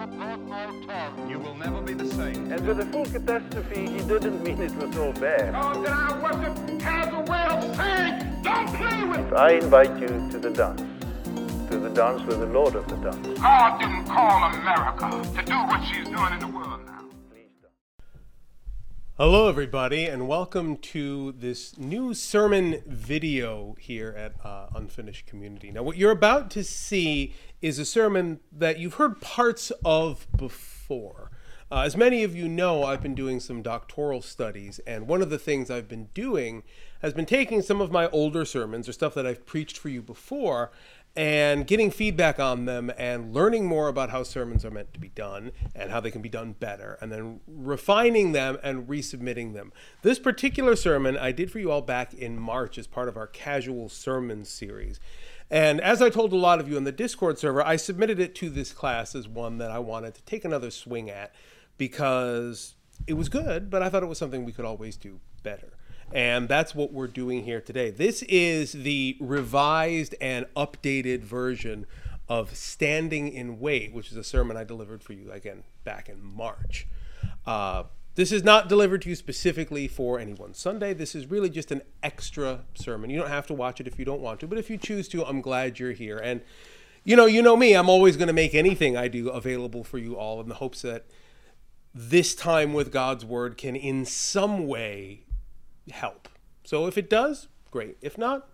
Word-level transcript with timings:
support 0.00 0.40
all 0.50 0.86
talk. 0.86 1.28
You 1.28 1.38
will 1.38 1.54
never 1.56 1.82
be 1.82 1.92
the 1.92 2.06
same. 2.06 2.50
And 2.50 2.66
with 2.66 2.78
the 2.78 2.86
full 2.86 3.04
catastrophe, 3.04 3.86
he 3.86 3.98
didn't 3.98 4.42
mean 4.42 4.60
it 4.62 4.74
was 4.76 4.96
all 4.96 5.12
bad. 5.12 5.52
God 5.52 5.84
that 5.84 5.92
I 5.92 6.22
worship 6.22 6.80
has 6.80 7.08
a 7.12 7.20
way 7.30 7.44
of 7.50 7.76
saying, 7.76 8.42
don't 8.42 8.68
play 8.78 9.04
with 9.04 9.32
I 9.34 9.52
invite 9.52 10.00
you 10.00 10.08
to 10.30 10.38
the 10.38 10.50
dance. 10.50 10.82
To 11.70 11.78
the 11.78 11.90
dance 11.90 12.22
with 12.26 12.40
the 12.40 12.46
Lord 12.46 12.76
of 12.76 12.88
the 12.88 12.96
dance. 12.96 13.38
God 13.40 13.78
didn't 13.78 14.06
call 14.06 14.42
America 14.54 15.10
to 15.36 15.42
do 15.44 15.58
what 15.68 15.84
she's 15.84 16.08
doing 16.08 16.32
in 16.32 16.40
the 16.40 16.48
world 16.48 16.50
now. 16.50 16.50
Please 16.50 16.56
don't. 16.56 16.59
Hello, 19.22 19.50
everybody, 19.50 20.06
and 20.06 20.26
welcome 20.26 20.78
to 20.78 21.32
this 21.32 21.76
new 21.76 22.14
sermon 22.14 22.82
video 22.86 23.76
here 23.78 24.14
at 24.16 24.32
uh, 24.42 24.68
Unfinished 24.74 25.26
Community. 25.26 25.70
Now, 25.70 25.82
what 25.82 25.98
you're 25.98 26.10
about 26.10 26.50
to 26.52 26.64
see 26.64 27.34
is 27.60 27.78
a 27.78 27.84
sermon 27.84 28.40
that 28.50 28.78
you've 28.78 28.94
heard 28.94 29.20
parts 29.20 29.72
of 29.84 30.26
before. 30.34 31.30
Uh, 31.70 31.82
as 31.82 31.98
many 31.98 32.24
of 32.24 32.34
you 32.34 32.48
know, 32.48 32.82
I've 32.82 33.02
been 33.02 33.14
doing 33.14 33.40
some 33.40 33.60
doctoral 33.60 34.22
studies, 34.22 34.80
and 34.86 35.06
one 35.06 35.20
of 35.20 35.28
the 35.28 35.38
things 35.38 35.70
I've 35.70 35.86
been 35.86 36.08
doing 36.14 36.62
has 37.02 37.12
been 37.12 37.26
taking 37.26 37.60
some 37.60 37.82
of 37.82 37.92
my 37.92 38.08
older 38.08 38.46
sermons 38.46 38.88
or 38.88 38.92
stuff 38.92 39.12
that 39.12 39.26
I've 39.26 39.44
preached 39.44 39.76
for 39.76 39.90
you 39.90 40.00
before 40.00 40.72
and 41.16 41.66
getting 41.66 41.90
feedback 41.90 42.38
on 42.38 42.66
them 42.66 42.90
and 42.96 43.34
learning 43.34 43.66
more 43.66 43.88
about 43.88 44.10
how 44.10 44.22
sermons 44.22 44.64
are 44.64 44.70
meant 44.70 44.94
to 44.94 45.00
be 45.00 45.08
done 45.08 45.50
and 45.74 45.90
how 45.90 46.00
they 46.00 46.10
can 46.10 46.22
be 46.22 46.28
done 46.28 46.52
better 46.52 46.96
and 47.00 47.10
then 47.10 47.40
refining 47.48 48.32
them 48.32 48.58
and 48.62 48.88
resubmitting 48.88 49.52
them. 49.52 49.72
This 50.02 50.18
particular 50.18 50.76
sermon 50.76 51.16
I 51.16 51.32
did 51.32 51.50
for 51.50 51.58
you 51.58 51.70
all 51.70 51.82
back 51.82 52.14
in 52.14 52.38
March 52.38 52.78
as 52.78 52.86
part 52.86 53.08
of 53.08 53.16
our 53.16 53.26
casual 53.26 53.88
sermon 53.88 54.44
series. 54.44 55.00
And 55.50 55.80
as 55.80 56.00
I 56.00 56.10
told 56.10 56.32
a 56.32 56.36
lot 56.36 56.60
of 56.60 56.68
you 56.68 56.76
in 56.76 56.84
the 56.84 56.92
Discord 56.92 57.38
server, 57.38 57.66
I 57.66 57.74
submitted 57.74 58.20
it 58.20 58.36
to 58.36 58.48
this 58.48 58.72
class 58.72 59.16
as 59.16 59.26
one 59.26 59.58
that 59.58 59.72
I 59.72 59.80
wanted 59.80 60.14
to 60.14 60.22
take 60.22 60.44
another 60.44 60.70
swing 60.70 61.10
at 61.10 61.34
because 61.76 62.76
it 63.08 63.14
was 63.14 63.28
good, 63.28 63.68
but 63.68 63.82
I 63.82 63.88
thought 63.88 64.04
it 64.04 64.06
was 64.06 64.18
something 64.18 64.44
we 64.44 64.52
could 64.52 64.64
always 64.64 64.96
do 64.96 65.18
better. 65.42 65.72
And 66.12 66.48
that's 66.48 66.74
what 66.74 66.92
we're 66.92 67.06
doing 67.06 67.44
here 67.44 67.60
today. 67.60 67.90
This 67.90 68.22
is 68.22 68.72
the 68.72 69.16
revised 69.20 70.14
and 70.20 70.46
updated 70.56 71.20
version 71.20 71.86
of 72.28 72.54
Standing 72.56 73.32
in 73.32 73.60
Wait, 73.60 73.92
which 73.92 74.10
is 74.10 74.16
a 74.16 74.24
sermon 74.24 74.56
I 74.56 74.64
delivered 74.64 75.02
for 75.02 75.12
you 75.12 75.30
again 75.30 75.62
back 75.84 76.08
in 76.08 76.22
March. 76.22 76.86
Uh, 77.46 77.84
this 78.16 78.32
is 78.32 78.42
not 78.42 78.68
delivered 78.68 79.02
to 79.02 79.08
you 79.08 79.14
specifically 79.14 79.86
for 79.86 80.18
any 80.18 80.32
one 80.32 80.52
Sunday. 80.52 80.92
This 80.92 81.14
is 81.14 81.30
really 81.30 81.48
just 81.48 81.70
an 81.70 81.82
extra 82.02 82.60
sermon. 82.74 83.10
You 83.10 83.20
don't 83.20 83.28
have 83.28 83.46
to 83.46 83.54
watch 83.54 83.80
it 83.80 83.86
if 83.86 83.98
you 83.98 84.04
don't 84.04 84.20
want 84.20 84.40
to, 84.40 84.46
but 84.46 84.58
if 84.58 84.68
you 84.68 84.76
choose 84.76 85.08
to, 85.08 85.24
I'm 85.24 85.40
glad 85.40 85.78
you're 85.78 85.92
here. 85.92 86.18
And 86.18 86.40
you 87.04 87.16
know, 87.16 87.26
you 87.26 87.40
know 87.40 87.56
me, 87.56 87.74
I'm 87.74 87.88
always 87.88 88.16
going 88.16 88.26
to 88.26 88.34
make 88.34 88.54
anything 88.54 88.96
I 88.96 89.08
do 89.08 89.30
available 89.30 89.84
for 89.84 89.98
you 89.98 90.16
all 90.16 90.40
in 90.40 90.48
the 90.48 90.56
hopes 90.56 90.82
that 90.82 91.06
this 91.94 92.34
time 92.34 92.72
with 92.72 92.92
God's 92.92 93.24
word 93.24 93.56
can 93.56 93.74
in 93.74 94.04
some 94.04 94.66
way 94.66 95.24
help. 95.90 96.28
So 96.64 96.86
if 96.86 96.96
it 96.96 97.10
does, 97.10 97.48
great. 97.70 97.96
If 98.00 98.16
not, 98.18 98.48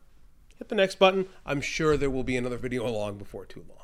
hit 0.57 0.69
the 0.69 0.75
next 0.75 0.99
button. 0.99 1.27
I'm 1.45 1.61
sure 1.61 1.97
there 1.97 2.11
will 2.11 2.25
be 2.25 2.37
another 2.37 2.57
video 2.57 2.87
along 2.87 3.19
before 3.19 3.45
too 3.45 3.65
long. 3.69 3.77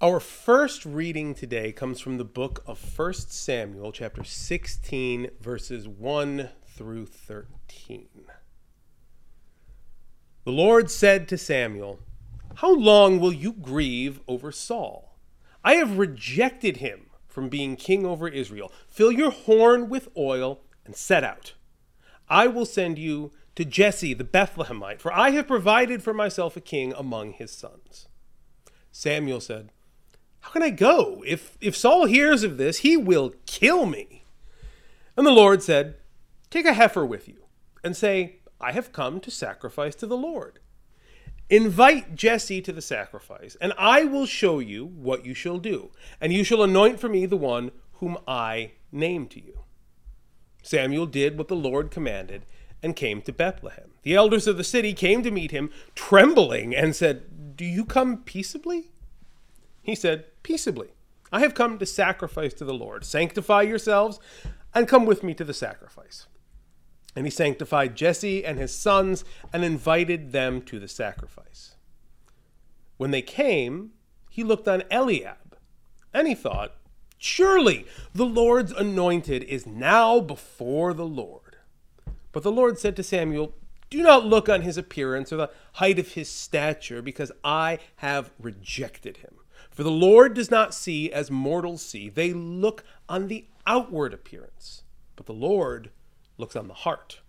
Our 0.00 0.18
first 0.18 0.84
reading 0.84 1.32
today 1.32 1.70
comes 1.70 2.00
from 2.00 2.18
the 2.18 2.24
book 2.24 2.64
of 2.66 2.98
1 2.98 3.12
Samuel, 3.14 3.92
chapter 3.92 4.24
16, 4.24 5.30
verses 5.40 5.86
1 5.86 6.48
through 6.66 7.06
13. 7.06 8.08
The 10.44 10.50
Lord 10.50 10.90
said 10.90 11.28
to 11.28 11.38
Samuel, 11.38 12.00
How 12.56 12.74
long 12.74 13.20
will 13.20 13.32
you 13.32 13.52
grieve 13.52 14.20
over 14.26 14.50
Saul? 14.50 15.16
I 15.62 15.74
have 15.74 15.98
rejected 15.98 16.78
him 16.78 17.06
from 17.28 17.48
being 17.48 17.76
king 17.76 18.04
over 18.04 18.26
Israel. 18.26 18.72
Fill 18.88 19.12
your 19.12 19.30
horn 19.30 19.88
with 19.88 20.08
oil 20.16 20.62
and 20.84 20.96
set 20.96 21.24
out. 21.24 21.54
I 22.28 22.46
will 22.46 22.66
send 22.66 22.98
you 22.98 23.32
to 23.56 23.64
Jesse 23.64 24.14
the 24.14 24.24
Bethlehemite, 24.24 25.00
for 25.00 25.12
I 25.12 25.30
have 25.30 25.46
provided 25.46 26.02
for 26.02 26.14
myself 26.14 26.56
a 26.56 26.60
king 26.60 26.92
among 26.96 27.32
his 27.32 27.50
sons. 27.50 28.08
Samuel 28.90 29.40
said, 29.40 29.70
How 30.40 30.50
can 30.50 30.62
I 30.62 30.70
go? 30.70 31.22
If, 31.26 31.56
if 31.60 31.76
Saul 31.76 32.06
hears 32.06 32.42
of 32.42 32.56
this, 32.56 32.78
he 32.78 32.96
will 32.96 33.34
kill 33.46 33.86
me. 33.86 34.24
And 35.16 35.26
the 35.26 35.30
Lord 35.30 35.62
said, 35.62 35.96
Take 36.50 36.66
a 36.66 36.74
heifer 36.74 37.04
with 37.04 37.28
you, 37.28 37.44
and 37.84 37.96
say, 37.96 38.36
I 38.60 38.72
have 38.72 38.92
come 38.92 39.20
to 39.20 39.30
sacrifice 39.30 39.94
to 39.96 40.06
the 40.06 40.16
Lord. 40.16 40.58
Invite 41.50 42.14
Jesse 42.14 42.62
to 42.62 42.72
the 42.72 42.80
sacrifice, 42.80 43.56
and 43.60 43.74
I 43.76 44.04
will 44.04 44.24
show 44.24 44.58
you 44.58 44.86
what 44.86 45.26
you 45.26 45.34
shall 45.34 45.58
do, 45.58 45.90
and 46.20 46.32
you 46.32 46.44
shall 46.44 46.62
anoint 46.62 46.98
for 46.98 47.08
me 47.10 47.26
the 47.26 47.36
one 47.36 47.72
whom 47.94 48.16
I 48.26 48.72
name 48.90 49.26
to 49.28 49.44
you. 49.44 49.64
Samuel 50.62 51.06
did 51.06 51.36
what 51.36 51.48
the 51.48 51.56
Lord 51.56 51.90
commanded 51.90 52.46
and 52.82 52.96
came 52.96 53.22
to 53.22 53.32
Bethlehem. 53.32 53.90
The 54.02 54.14
elders 54.14 54.46
of 54.46 54.56
the 54.56 54.64
city 54.64 54.94
came 54.94 55.22
to 55.22 55.30
meet 55.30 55.50
him, 55.50 55.70
trembling, 55.94 56.74
and 56.74 56.96
said, 56.96 57.56
Do 57.56 57.64
you 57.64 57.84
come 57.84 58.18
peaceably? 58.18 58.90
He 59.82 59.94
said, 59.94 60.26
Peaceably. 60.42 60.88
I 61.32 61.40
have 61.40 61.54
come 61.54 61.78
to 61.78 61.86
sacrifice 61.86 62.52
to 62.54 62.64
the 62.64 62.74
Lord. 62.74 63.04
Sanctify 63.04 63.62
yourselves 63.62 64.20
and 64.74 64.88
come 64.88 65.06
with 65.06 65.22
me 65.22 65.34
to 65.34 65.44
the 65.44 65.54
sacrifice. 65.54 66.26
And 67.14 67.26
he 67.26 67.30
sanctified 67.30 67.96
Jesse 67.96 68.44
and 68.44 68.58
his 68.58 68.74
sons 68.74 69.24
and 69.52 69.64
invited 69.64 70.32
them 70.32 70.62
to 70.62 70.78
the 70.78 70.88
sacrifice. 70.88 71.76
When 72.96 73.10
they 73.10 73.22
came, 73.22 73.92
he 74.30 74.44
looked 74.44 74.68
on 74.68 74.84
Eliab, 74.90 75.58
and 76.14 76.26
he 76.26 76.34
thought, 76.34 76.76
Surely 77.24 77.86
the 78.12 78.26
Lord's 78.26 78.72
anointed 78.72 79.44
is 79.44 79.64
now 79.64 80.18
before 80.18 80.92
the 80.92 81.06
Lord. 81.06 81.56
But 82.32 82.42
the 82.42 82.50
Lord 82.50 82.80
said 82.80 82.96
to 82.96 83.04
Samuel, 83.04 83.54
Do 83.90 84.02
not 84.02 84.26
look 84.26 84.48
on 84.48 84.62
his 84.62 84.76
appearance 84.76 85.32
or 85.32 85.36
the 85.36 85.50
height 85.74 86.00
of 86.00 86.14
his 86.14 86.28
stature, 86.28 87.00
because 87.00 87.30
I 87.44 87.78
have 87.98 88.32
rejected 88.40 89.18
him. 89.18 89.36
For 89.70 89.84
the 89.84 89.90
Lord 89.90 90.34
does 90.34 90.50
not 90.50 90.74
see 90.74 91.12
as 91.12 91.30
mortals 91.30 91.80
see, 91.82 92.08
they 92.08 92.32
look 92.32 92.82
on 93.08 93.28
the 93.28 93.44
outward 93.68 94.12
appearance, 94.12 94.82
but 95.14 95.26
the 95.26 95.32
Lord 95.32 95.90
looks 96.38 96.56
on 96.56 96.66
the 96.66 96.74
heart. 96.74 97.20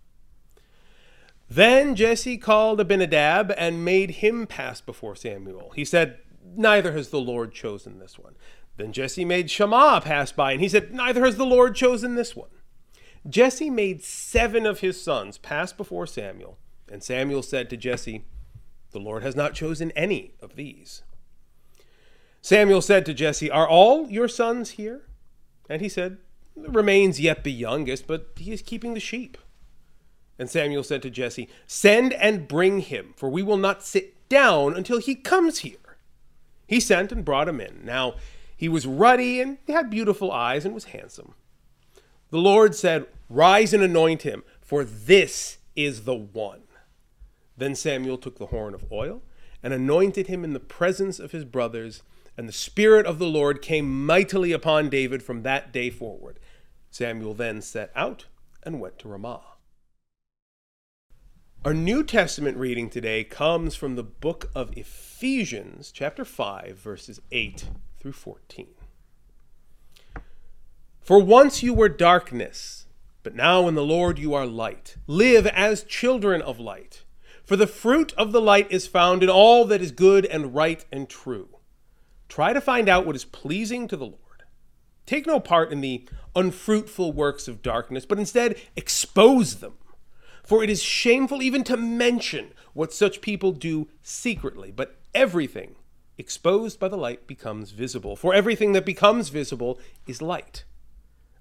Then 1.48 1.94
Jesse 1.94 2.36
called 2.36 2.80
Abinadab 2.80 3.54
and 3.56 3.84
made 3.84 4.10
him 4.10 4.48
pass 4.48 4.80
before 4.80 5.14
Samuel. 5.14 5.70
He 5.76 5.84
said, 5.84 6.18
Neither 6.56 6.92
has 6.92 7.10
the 7.10 7.20
Lord 7.20 7.52
chosen 7.52 8.00
this 8.00 8.18
one. 8.18 8.34
Then 8.76 8.92
Jesse 8.92 9.24
made 9.24 9.50
Shammah 9.50 10.00
pass 10.02 10.32
by, 10.32 10.52
and 10.52 10.60
he 10.60 10.68
said, 10.68 10.92
Neither 10.92 11.24
has 11.24 11.36
the 11.36 11.46
Lord 11.46 11.74
chosen 11.74 12.14
this 12.14 12.34
one. 12.34 12.48
Jesse 13.28 13.70
made 13.70 14.02
seven 14.02 14.66
of 14.66 14.80
his 14.80 15.00
sons 15.00 15.38
pass 15.38 15.72
before 15.72 16.06
Samuel, 16.06 16.58
and 16.90 17.02
Samuel 17.02 17.42
said 17.42 17.70
to 17.70 17.76
Jesse, 17.76 18.24
The 18.90 18.98
Lord 18.98 19.22
has 19.22 19.36
not 19.36 19.54
chosen 19.54 19.90
any 19.92 20.34
of 20.40 20.56
these. 20.56 21.02
Samuel 22.42 22.82
said 22.82 23.06
to 23.06 23.14
Jesse, 23.14 23.50
Are 23.50 23.68
all 23.68 24.10
your 24.10 24.28
sons 24.28 24.72
here? 24.72 25.06
And 25.70 25.80
he 25.80 25.88
said, 25.88 26.18
Remains 26.56 27.18
yet 27.18 27.42
the 27.42 27.52
youngest, 27.52 28.06
but 28.06 28.32
he 28.36 28.52
is 28.52 28.60
keeping 28.60 28.94
the 28.94 29.00
sheep. 29.00 29.38
And 30.38 30.50
Samuel 30.50 30.82
said 30.82 31.00
to 31.02 31.10
Jesse, 31.10 31.48
Send 31.66 32.12
and 32.14 32.46
bring 32.48 32.80
him, 32.80 33.14
for 33.16 33.28
we 33.28 33.42
will 33.42 33.56
not 33.56 33.82
sit 33.82 34.28
down 34.28 34.76
until 34.76 34.98
he 34.98 35.14
comes 35.14 35.58
here. 35.58 35.96
He 36.66 36.80
sent 36.80 37.12
and 37.12 37.24
brought 37.24 37.48
him 37.48 37.60
in. 37.60 37.80
Now 37.84 38.14
he 38.56 38.68
was 38.68 38.86
ruddy 38.86 39.40
and 39.40 39.58
had 39.66 39.90
beautiful 39.90 40.30
eyes 40.30 40.64
and 40.64 40.74
was 40.74 40.84
handsome. 40.84 41.34
The 42.30 42.38
Lord 42.38 42.74
said, 42.74 43.06
Rise 43.28 43.72
and 43.72 43.82
anoint 43.82 44.22
him, 44.22 44.44
for 44.60 44.84
this 44.84 45.58
is 45.76 46.04
the 46.04 46.14
one. 46.14 46.62
Then 47.56 47.74
Samuel 47.74 48.18
took 48.18 48.38
the 48.38 48.46
horn 48.46 48.74
of 48.74 48.90
oil 48.90 49.22
and 49.62 49.72
anointed 49.72 50.26
him 50.26 50.44
in 50.44 50.52
the 50.52 50.60
presence 50.60 51.18
of 51.18 51.32
his 51.32 51.44
brothers, 51.44 52.02
and 52.36 52.48
the 52.48 52.52
Spirit 52.52 53.06
of 53.06 53.18
the 53.18 53.26
Lord 53.26 53.62
came 53.62 54.04
mightily 54.04 54.52
upon 54.52 54.88
David 54.88 55.22
from 55.22 55.42
that 55.42 55.72
day 55.72 55.90
forward. 55.90 56.38
Samuel 56.90 57.34
then 57.34 57.62
set 57.62 57.90
out 57.94 58.26
and 58.62 58.80
went 58.80 58.98
to 59.00 59.08
Ramah. 59.08 59.42
Our 61.64 61.74
New 61.74 62.04
Testament 62.04 62.58
reading 62.58 62.90
today 62.90 63.24
comes 63.24 63.74
from 63.74 63.96
the 63.96 64.02
book 64.02 64.50
of 64.54 64.76
Ephesians, 64.76 65.90
chapter 65.90 66.24
5, 66.24 66.76
verses 66.76 67.20
8 67.32 67.64
through 68.04 68.12
14. 68.12 68.66
For 71.00 71.18
once 71.18 71.62
you 71.62 71.72
were 71.72 71.88
darkness, 71.88 72.84
but 73.22 73.34
now 73.34 73.66
in 73.66 73.74
the 73.74 73.82
Lord 73.82 74.18
you 74.18 74.34
are 74.34 74.44
light. 74.44 74.96
Live 75.06 75.46
as 75.46 75.84
children 75.84 76.42
of 76.42 76.60
light. 76.60 77.04
For 77.46 77.56
the 77.56 77.66
fruit 77.66 78.12
of 78.18 78.30
the 78.30 78.42
light 78.42 78.70
is 78.70 78.86
found 78.86 79.22
in 79.22 79.30
all 79.30 79.64
that 79.64 79.80
is 79.80 79.90
good 79.90 80.26
and 80.26 80.54
right 80.54 80.84
and 80.92 81.08
true. 81.08 81.48
Try 82.28 82.52
to 82.52 82.60
find 82.60 82.90
out 82.90 83.06
what 83.06 83.16
is 83.16 83.24
pleasing 83.24 83.88
to 83.88 83.96
the 83.96 84.04
Lord. 84.04 84.42
Take 85.06 85.26
no 85.26 85.40
part 85.40 85.72
in 85.72 85.80
the 85.80 86.06
unfruitful 86.36 87.14
works 87.14 87.48
of 87.48 87.62
darkness, 87.62 88.04
but 88.04 88.18
instead 88.18 88.60
expose 88.76 89.60
them. 89.60 89.78
For 90.42 90.62
it 90.62 90.68
is 90.68 90.82
shameful 90.82 91.40
even 91.40 91.64
to 91.64 91.78
mention 91.78 92.52
what 92.74 92.92
such 92.92 93.22
people 93.22 93.52
do 93.52 93.88
secretly, 94.02 94.70
but 94.70 94.98
everything 95.14 95.76
exposed 96.18 96.78
by 96.78 96.88
the 96.88 96.96
light 96.96 97.26
becomes 97.26 97.70
visible. 97.70 98.16
For 98.16 98.34
everything 98.34 98.72
that 98.72 98.86
becomes 98.86 99.28
visible 99.28 99.78
is 100.06 100.22
light. 100.22 100.64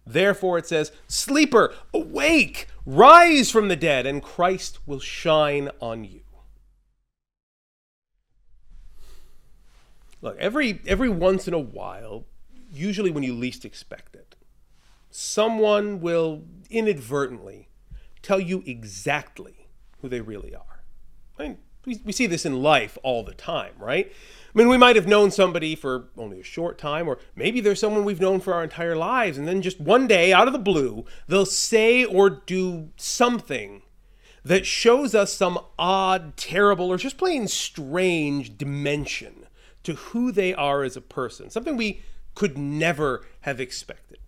Therefore, 0.06 0.58
it 0.58 0.68
says, 0.68 0.92
Sleeper, 1.08 1.74
awake, 1.94 2.68
rise 2.86 3.50
from 3.50 3.68
the 3.68 3.76
dead, 3.76 4.06
and 4.06 4.22
Christ 4.22 4.80
will 4.86 5.00
shine 5.00 5.70
on 5.80 6.04
you. 6.04 6.22
Look, 10.22 10.38
every, 10.40 10.82
every 10.88 11.10
once 11.10 11.48
in 11.48 11.54
a 11.54 11.60
while, 11.60 12.26
usually 12.72 13.12
when 13.12 13.24
you 13.24 13.34
least 13.34 13.66
expect 13.66 14.16
it, 14.16 14.36
someone 15.10 16.02
will 16.02 16.44
inadvertently 16.70 17.68
tell 18.22 18.40
you 18.40 18.64
exactly 18.66 19.68
who 20.02 20.10
they 20.10 20.22
really 20.22 20.56
are. 20.56 20.84
I 21.38 21.44
mean, 21.44 21.58
we, 21.86 22.02
we 22.04 22.12
see 22.12 22.28
this 22.28 22.46
in 22.46 22.62
life 22.62 22.98
all 23.04 23.24
the 23.24 23.34
time, 23.34 23.74
right? 23.78 24.12
I 24.54 24.58
mean, 24.58 24.70
we 24.70 24.78
might 24.78 24.96
have 24.96 25.08
known 25.08 25.32
somebody 25.32 25.76
for 25.76 26.10
only 26.18 26.40
a 26.40 26.44
short 26.44 26.78
time, 26.78 27.08
or 27.08 27.18
maybe 27.36 27.60
there's 27.60 27.80
someone 27.80 28.06
we've 28.06 28.22
known 28.22 28.40
for 28.40 28.54
our 28.54 28.64
entire 28.64 28.96
lives, 28.96 29.38
and 29.38 29.48
then 29.48 29.62
just 29.62 29.80
one 29.80 30.08
day, 30.08 30.32
out 30.32 30.48
of 30.48 30.54
the 30.54 30.60
blue, 30.60 31.06
they'll 31.28 31.46
say 31.46 32.06
or 32.06 32.30
do 32.30 32.90
something 32.96 33.82
that 34.46 34.66
shows 34.66 35.16
us 35.16 35.34
some 35.34 35.58
odd, 35.80 36.38
terrible, 36.38 36.90
or 36.90 36.98
just 36.98 37.18
plain 37.18 37.48
strange 37.48 38.58
dimension 38.58 39.48
to 39.84 39.94
who 39.94 40.32
they 40.32 40.54
are 40.54 40.84
as 40.84 40.96
a 40.96 41.02
person, 41.02 41.50
something 41.50 41.76
we 41.76 42.02
could 42.36 42.58
never 42.58 43.26
have 43.42 43.60
expected. 43.60 44.20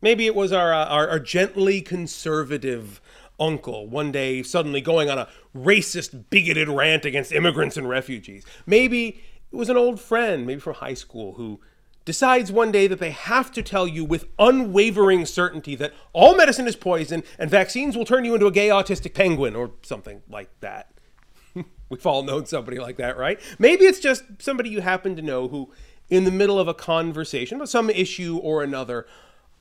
Maybe 0.00 0.26
it 0.26 0.34
was 0.34 0.52
our, 0.52 0.72
uh, 0.72 0.86
our, 0.86 1.08
our 1.08 1.18
gently 1.18 1.80
conservative 1.80 3.00
uncle 3.38 3.86
one 3.86 4.12
day 4.12 4.42
suddenly 4.42 4.80
going 4.80 5.10
on 5.10 5.18
a 5.18 5.28
racist, 5.56 6.24
bigoted 6.30 6.68
rant 6.68 7.04
against 7.04 7.32
immigrants 7.32 7.76
and 7.76 7.88
refugees. 7.88 8.44
Maybe 8.66 9.20
it 9.52 9.56
was 9.56 9.68
an 9.68 9.76
old 9.76 10.00
friend, 10.00 10.46
maybe 10.46 10.60
from 10.60 10.74
high 10.74 10.94
school, 10.94 11.34
who 11.34 11.60
decides 12.04 12.50
one 12.50 12.72
day 12.72 12.86
that 12.86 13.00
they 13.00 13.10
have 13.10 13.52
to 13.52 13.62
tell 13.62 13.86
you 13.86 14.02
with 14.04 14.26
unwavering 14.38 15.26
certainty 15.26 15.74
that 15.74 15.92
all 16.14 16.34
medicine 16.34 16.66
is 16.66 16.74
poison 16.74 17.22
and 17.38 17.50
vaccines 17.50 17.96
will 17.96 18.06
turn 18.06 18.24
you 18.24 18.34
into 18.34 18.46
a 18.46 18.50
gay 18.50 18.68
autistic 18.68 19.12
penguin 19.12 19.54
or 19.54 19.72
something 19.82 20.22
like 20.28 20.48
that. 20.60 20.90
We've 21.90 22.06
all 22.06 22.22
known 22.22 22.46
somebody 22.46 22.78
like 22.78 22.96
that, 22.96 23.18
right? 23.18 23.38
Maybe 23.58 23.84
it's 23.84 24.00
just 24.00 24.24
somebody 24.38 24.70
you 24.70 24.80
happen 24.80 25.16
to 25.16 25.22
know 25.22 25.48
who, 25.48 25.70
in 26.08 26.24
the 26.24 26.30
middle 26.30 26.58
of 26.58 26.66
a 26.66 26.72
conversation 26.72 27.56
about 27.56 27.68
some 27.68 27.90
issue 27.90 28.38
or 28.38 28.62
another, 28.62 29.06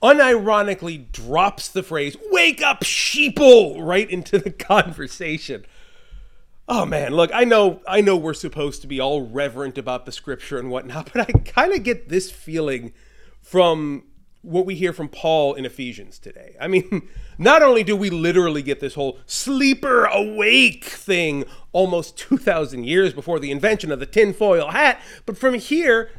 unironically 0.01 1.11
drops 1.11 1.69
the 1.69 1.83
phrase, 1.83 2.15
wake 2.31 2.61
up, 2.61 2.81
sheeple, 2.81 3.77
right 3.79 4.09
into 4.09 4.37
the 4.37 4.51
conversation. 4.51 5.65
Oh 6.69 6.85
man, 6.85 7.13
look, 7.13 7.31
I 7.33 7.45
know 7.45 7.81
I 7.87 8.01
know 8.01 8.17
we're 8.17 8.33
supposed 8.33 8.81
to 8.81 8.87
be 8.87 8.99
all 8.99 9.21
reverent 9.21 9.77
about 9.77 10.05
the 10.05 10.11
scripture 10.11 10.59
and 10.59 10.69
whatnot, 10.69 11.11
but 11.13 11.29
I 11.29 11.31
kind 11.39 11.73
of 11.73 11.83
get 11.83 12.09
this 12.09 12.31
feeling 12.31 12.93
from 13.41 14.03
what 14.41 14.65
we 14.65 14.75
hear 14.75 14.93
from 14.93 15.09
Paul 15.09 15.55
in 15.55 15.65
Ephesians 15.65 16.19
today. 16.19 16.55
I 16.59 16.67
mean, 16.67 17.09
not 17.37 17.61
only 17.61 17.83
do 17.83 17.95
we 17.95 18.09
literally 18.09 18.61
get 18.61 18.79
this 18.79 18.93
whole 18.93 19.19
sleeper 19.25 20.05
awake 20.05 20.85
thing 20.85 21.45
almost 21.73 22.17
2,000 22.17 22.85
years 22.85 23.13
before 23.13 23.39
the 23.39 23.51
invention 23.51 23.91
of 23.91 23.99
the 23.99 24.05
tinfoil 24.05 24.69
hat, 24.69 25.01
but 25.25 25.37
from 25.37 25.55
here 25.55 26.11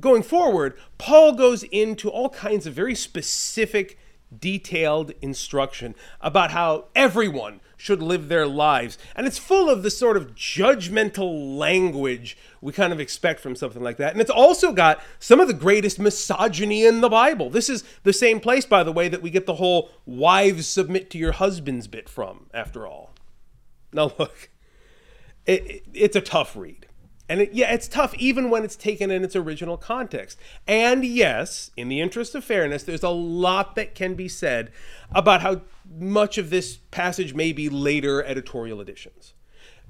going 0.00 0.22
forward, 0.22 0.76
Paul 0.98 1.34
goes 1.34 1.62
into 1.64 2.08
all 2.08 2.30
kinds 2.30 2.66
of 2.66 2.74
very 2.74 2.94
specific, 2.94 3.98
detailed 4.36 5.12
instruction 5.20 5.94
about 6.20 6.50
how 6.52 6.86
everyone 6.94 7.60
should 7.76 8.02
live 8.02 8.28
their 8.28 8.46
lives. 8.46 8.98
And 9.16 9.26
it's 9.26 9.38
full 9.38 9.70
of 9.70 9.82
the 9.82 9.90
sort 9.90 10.16
of 10.16 10.34
judgmental 10.34 11.56
language 11.56 12.36
we 12.60 12.72
kind 12.72 12.92
of 12.92 13.00
expect 13.00 13.40
from 13.40 13.56
something 13.56 13.82
like 13.82 13.96
that. 13.96 14.12
And 14.12 14.20
it's 14.20 14.30
also 14.30 14.72
got 14.72 15.02
some 15.18 15.40
of 15.40 15.48
the 15.48 15.54
greatest 15.54 15.98
misogyny 15.98 16.84
in 16.84 17.00
the 17.00 17.08
Bible. 17.08 17.48
This 17.48 17.70
is 17.70 17.82
the 18.02 18.12
same 18.12 18.38
place, 18.38 18.66
by 18.66 18.82
the 18.84 18.92
way, 18.92 19.08
that 19.08 19.22
we 19.22 19.30
get 19.30 19.46
the 19.46 19.54
whole 19.54 19.90
wives 20.04 20.66
submit 20.66 21.08
to 21.10 21.18
your 21.18 21.32
husbands 21.32 21.86
bit 21.86 22.08
from, 22.08 22.46
after 22.52 22.86
all. 22.86 23.14
Now, 23.92 24.12
look, 24.18 24.50
it, 25.46 25.66
it, 25.66 25.84
it's 25.94 26.16
a 26.16 26.20
tough 26.20 26.54
read. 26.54 26.86
And 27.30 27.42
it, 27.42 27.52
yeah, 27.52 27.72
it's 27.72 27.86
tough 27.86 28.12
even 28.16 28.50
when 28.50 28.64
it's 28.64 28.74
taken 28.74 29.12
in 29.12 29.22
its 29.22 29.36
original 29.36 29.76
context. 29.76 30.36
And 30.66 31.04
yes, 31.04 31.70
in 31.76 31.88
the 31.88 32.00
interest 32.00 32.34
of 32.34 32.42
fairness, 32.42 32.82
there's 32.82 33.04
a 33.04 33.08
lot 33.08 33.76
that 33.76 33.94
can 33.94 34.14
be 34.14 34.26
said 34.26 34.72
about 35.12 35.40
how 35.40 35.60
much 35.96 36.38
of 36.38 36.50
this 36.50 36.78
passage 36.90 37.32
may 37.32 37.52
be 37.52 37.68
later 37.68 38.24
editorial 38.24 38.80
editions. 38.80 39.32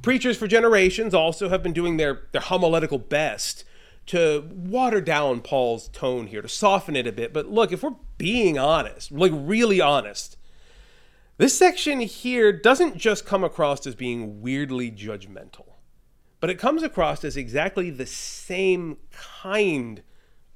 Preachers 0.02 0.36
for 0.36 0.46
generations 0.46 1.14
also 1.14 1.48
have 1.48 1.62
been 1.62 1.72
doing 1.72 1.96
their, 1.96 2.24
their 2.32 2.42
homiletical 2.42 2.98
best 2.98 3.64
to 4.04 4.46
water 4.52 5.00
down 5.00 5.40
Paul's 5.40 5.88
tone 5.88 6.26
here, 6.26 6.42
to 6.42 6.48
soften 6.48 6.94
it 6.94 7.06
a 7.06 7.12
bit. 7.12 7.32
But 7.32 7.46
look, 7.46 7.72
if 7.72 7.82
we're 7.82 7.96
being 8.18 8.58
honest, 8.58 9.12
like 9.12 9.32
really 9.34 9.80
honest, 9.80 10.36
this 11.38 11.56
section 11.56 12.00
here 12.00 12.52
doesn't 12.52 12.98
just 12.98 13.24
come 13.24 13.44
across 13.44 13.86
as 13.86 13.94
being 13.94 14.42
weirdly 14.42 14.90
judgmental 14.90 15.69
but 16.40 16.50
it 16.50 16.58
comes 16.58 16.82
across 16.82 17.22
as 17.22 17.36
exactly 17.36 17.90
the 17.90 18.06
same 18.06 18.96
kind 19.12 20.02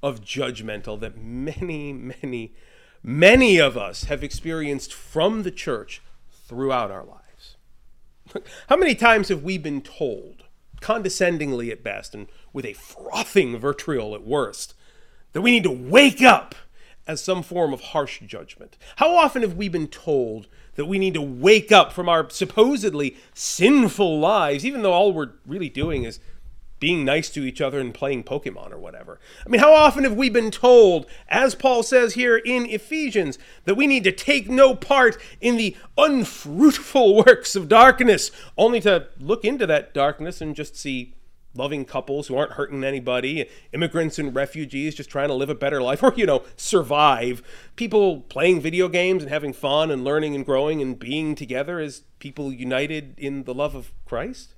of 0.02 0.22
judgmental 0.22 0.98
that 1.00 1.16
many, 1.16 1.92
many, 1.92 2.54
many 3.02 3.58
of 3.58 3.76
us 3.76 4.04
have 4.04 4.24
experienced 4.24 4.92
from 4.92 5.42
the 5.42 5.50
church 5.50 6.02
throughout 6.46 6.90
our 6.90 7.04
lives. 7.04 7.56
How 8.68 8.76
many 8.76 8.94
times 8.94 9.28
have 9.28 9.42
we 9.42 9.58
been 9.58 9.82
told, 9.82 10.44
condescendingly 10.80 11.70
at 11.70 11.84
best 11.84 12.14
and 12.14 12.28
with 12.52 12.64
a 12.64 12.72
frothing 12.72 13.58
vitriol 13.58 14.14
at 14.14 14.26
worst, 14.26 14.74
that 15.32 15.42
we 15.42 15.50
need 15.50 15.64
to 15.64 15.70
wake 15.70 16.22
up 16.22 16.54
as 17.06 17.22
some 17.22 17.42
form 17.42 17.72
of 17.72 17.80
harsh 17.80 18.20
judgment? 18.20 18.78
How 18.96 19.14
often 19.14 19.42
have 19.42 19.56
we 19.56 19.68
been 19.68 19.88
told 19.88 20.48
that 20.76 20.86
we 20.86 20.98
need 20.98 21.14
to 21.14 21.22
wake 21.22 21.72
up 21.72 21.92
from 21.92 22.08
our 22.08 22.28
supposedly 22.30 23.16
sinful 23.32 24.18
lives, 24.18 24.64
even 24.64 24.82
though 24.82 24.92
all 24.92 25.12
we're 25.12 25.32
really 25.46 25.68
doing 25.68 26.04
is 26.04 26.20
being 26.80 27.04
nice 27.04 27.30
to 27.30 27.44
each 27.44 27.60
other 27.62 27.80
and 27.80 27.94
playing 27.94 28.22
Pokemon 28.22 28.70
or 28.70 28.78
whatever. 28.78 29.18
I 29.46 29.48
mean, 29.48 29.60
how 29.60 29.72
often 29.72 30.04
have 30.04 30.16
we 30.16 30.28
been 30.28 30.50
told, 30.50 31.06
as 31.28 31.54
Paul 31.54 31.82
says 31.82 32.12
here 32.14 32.36
in 32.36 32.66
Ephesians, 32.66 33.38
that 33.64 33.76
we 33.76 33.86
need 33.86 34.04
to 34.04 34.12
take 34.12 34.50
no 34.50 34.74
part 34.74 35.16
in 35.40 35.56
the 35.56 35.76
unfruitful 35.96 37.16
works 37.26 37.56
of 37.56 37.68
darkness, 37.68 38.30
only 38.58 38.80
to 38.80 39.08
look 39.18 39.44
into 39.46 39.66
that 39.66 39.94
darkness 39.94 40.42
and 40.42 40.54
just 40.54 40.76
see 40.76 41.14
loving 41.54 41.84
couples 41.84 42.26
who 42.26 42.36
aren't 42.36 42.52
hurting 42.52 42.84
anybody, 42.84 43.48
immigrants 43.72 44.18
and 44.18 44.34
refugees 44.34 44.94
just 44.94 45.10
trying 45.10 45.28
to 45.28 45.34
live 45.34 45.50
a 45.50 45.54
better 45.54 45.82
life 45.82 46.02
or, 46.02 46.12
you 46.16 46.26
know, 46.26 46.44
survive, 46.56 47.42
people 47.76 48.20
playing 48.22 48.60
video 48.60 48.88
games 48.88 49.22
and 49.22 49.30
having 49.30 49.52
fun 49.52 49.90
and 49.90 50.04
learning 50.04 50.34
and 50.34 50.44
growing 50.44 50.82
and 50.82 50.98
being 50.98 51.34
together 51.34 51.78
as 51.78 52.02
people 52.18 52.52
united 52.52 53.14
in 53.18 53.44
the 53.44 53.54
love 53.54 53.74
of 53.74 53.92
Christ? 54.04 54.54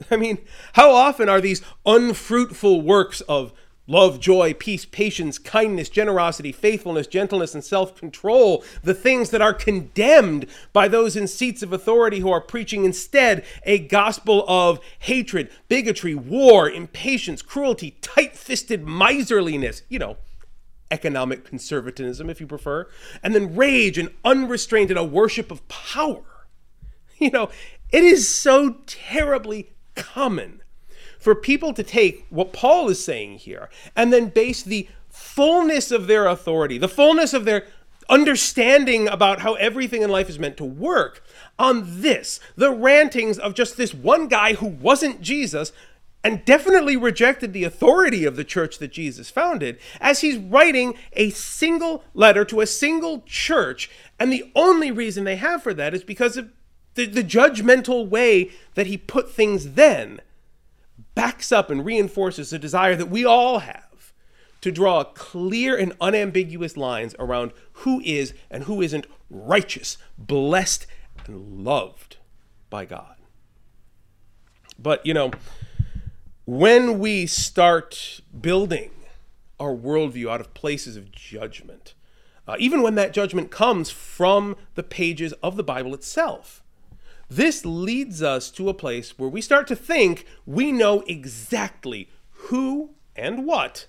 I 0.10 0.16
mean, 0.16 0.38
how 0.74 0.90
often 0.92 1.28
are 1.28 1.40
these 1.40 1.62
unfruitful 1.84 2.80
works 2.80 3.20
of 3.22 3.52
love, 3.90 4.20
joy, 4.20 4.54
peace, 4.54 4.84
patience, 4.84 5.36
kindness, 5.36 5.88
generosity, 5.88 6.52
faithfulness, 6.52 7.08
gentleness, 7.08 7.54
and 7.54 7.64
self 7.64 7.96
control, 7.96 8.64
the 8.82 8.94
things 8.94 9.30
that 9.30 9.42
are 9.42 9.52
condemned 9.52 10.46
by 10.72 10.86
those 10.86 11.16
in 11.16 11.26
seats 11.26 11.62
of 11.62 11.72
authority 11.72 12.20
who 12.20 12.30
are 12.30 12.40
preaching 12.40 12.84
instead 12.84 13.44
a 13.64 13.78
gospel 13.78 14.44
of 14.46 14.78
hatred, 15.00 15.50
bigotry, 15.68 16.14
war, 16.14 16.70
impatience, 16.70 17.42
cruelty, 17.42 17.96
tight 18.00 18.36
fisted 18.36 18.86
miserliness, 18.86 19.82
you 19.88 19.98
know. 19.98 20.16
Economic 20.92 21.44
conservatism, 21.44 22.28
if 22.28 22.40
you 22.40 22.48
prefer, 22.48 22.88
and 23.22 23.32
then 23.32 23.54
rage 23.54 23.96
and 23.96 24.10
unrestrained 24.24 24.90
and 24.90 24.98
a 24.98 25.04
worship 25.04 25.50
of 25.50 25.66
power. 25.68 26.22
You 27.22 27.30
know, 27.30 27.50
it 27.92 28.02
is 28.02 28.34
so 28.34 28.76
terribly 28.86 29.72
common 29.94 30.59
for 31.20 31.34
people 31.34 31.72
to 31.74 31.82
take 31.82 32.26
what 32.30 32.52
Paul 32.52 32.88
is 32.88 33.04
saying 33.04 33.38
here 33.38 33.68
and 33.94 34.12
then 34.12 34.30
base 34.30 34.62
the 34.62 34.88
fullness 35.08 35.90
of 35.92 36.06
their 36.06 36.26
authority, 36.26 36.78
the 36.78 36.88
fullness 36.88 37.32
of 37.32 37.44
their 37.44 37.66
understanding 38.08 39.06
about 39.06 39.40
how 39.40 39.54
everything 39.54 40.02
in 40.02 40.10
life 40.10 40.28
is 40.28 40.38
meant 40.38 40.56
to 40.56 40.64
work 40.64 41.22
on 41.60 42.02
this 42.02 42.40
the 42.56 42.72
rantings 42.72 43.38
of 43.38 43.54
just 43.54 43.76
this 43.76 43.94
one 43.94 44.26
guy 44.26 44.54
who 44.54 44.66
wasn't 44.66 45.20
Jesus 45.20 45.72
and 46.22 46.44
definitely 46.44 46.96
rejected 46.96 47.52
the 47.52 47.64
authority 47.64 48.24
of 48.24 48.36
the 48.36 48.44
church 48.44 48.78
that 48.78 48.92
Jesus 48.92 49.30
founded 49.30 49.78
as 50.00 50.20
he's 50.20 50.36
writing 50.36 50.94
a 51.12 51.30
single 51.30 52.04
letter 52.12 52.44
to 52.44 52.60
a 52.60 52.66
single 52.66 53.22
church. 53.22 53.90
And 54.18 54.30
the 54.32 54.50
only 54.54 54.90
reason 54.90 55.24
they 55.24 55.36
have 55.36 55.62
for 55.62 55.72
that 55.74 55.94
is 55.94 56.04
because 56.04 56.36
of 56.36 56.50
the, 56.94 57.06
the 57.06 57.24
judgmental 57.24 58.06
way 58.06 58.50
that 58.74 58.86
he 58.86 58.98
put 58.98 59.30
things 59.30 59.72
then 59.72 60.20
backs 61.14 61.52
up 61.52 61.70
and 61.70 61.84
reinforces 61.84 62.50
the 62.50 62.58
desire 62.58 62.96
that 62.96 63.10
we 63.10 63.24
all 63.24 63.60
have 63.60 64.12
to 64.60 64.70
draw 64.70 65.04
clear 65.04 65.76
and 65.76 65.92
unambiguous 66.00 66.76
lines 66.76 67.14
around 67.18 67.52
who 67.72 68.00
is 68.04 68.34
and 68.50 68.64
who 68.64 68.82
isn't 68.82 69.06
righteous, 69.30 69.96
blessed, 70.18 70.86
and 71.26 71.64
loved 71.64 72.18
by 72.68 72.84
God. 72.84 73.16
But, 74.78 75.04
you 75.04 75.14
know, 75.14 75.30
when 76.46 76.98
we 76.98 77.26
start 77.26 78.20
building 78.38 78.90
our 79.58 79.74
worldview 79.74 80.30
out 80.30 80.40
of 80.40 80.54
places 80.54 80.96
of 80.96 81.12
judgment, 81.12 81.94
uh, 82.48 82.56
even 82.58 82.82
when 82.82 82.94
that 82.96 83.12
judgment 83.12 83.50
comes 83.50 83.90
from 83.90 84.56
the 84.74 84.82
pages 84.82 85.32
of 85.42 85.56
the 85.56 85.62
Bible 85.62 85.94
itself, 85.94 86.59
this 87.30 87.64
leads 87.64 88.22
us 88.22 88.50
to 88.50 88.68
a 88.68 88.74
place 88.74 89.16
where 89.16 89.28
we 89.28 89.40
start 89.40 89.68
to 89.68 89.76
think 89.76 90.26
we 90.44 90.72
know 90.72 91.02
exactly 91.06 92.10
who 92.30 92.90
and 93.14 93.46
what 93.46 93.86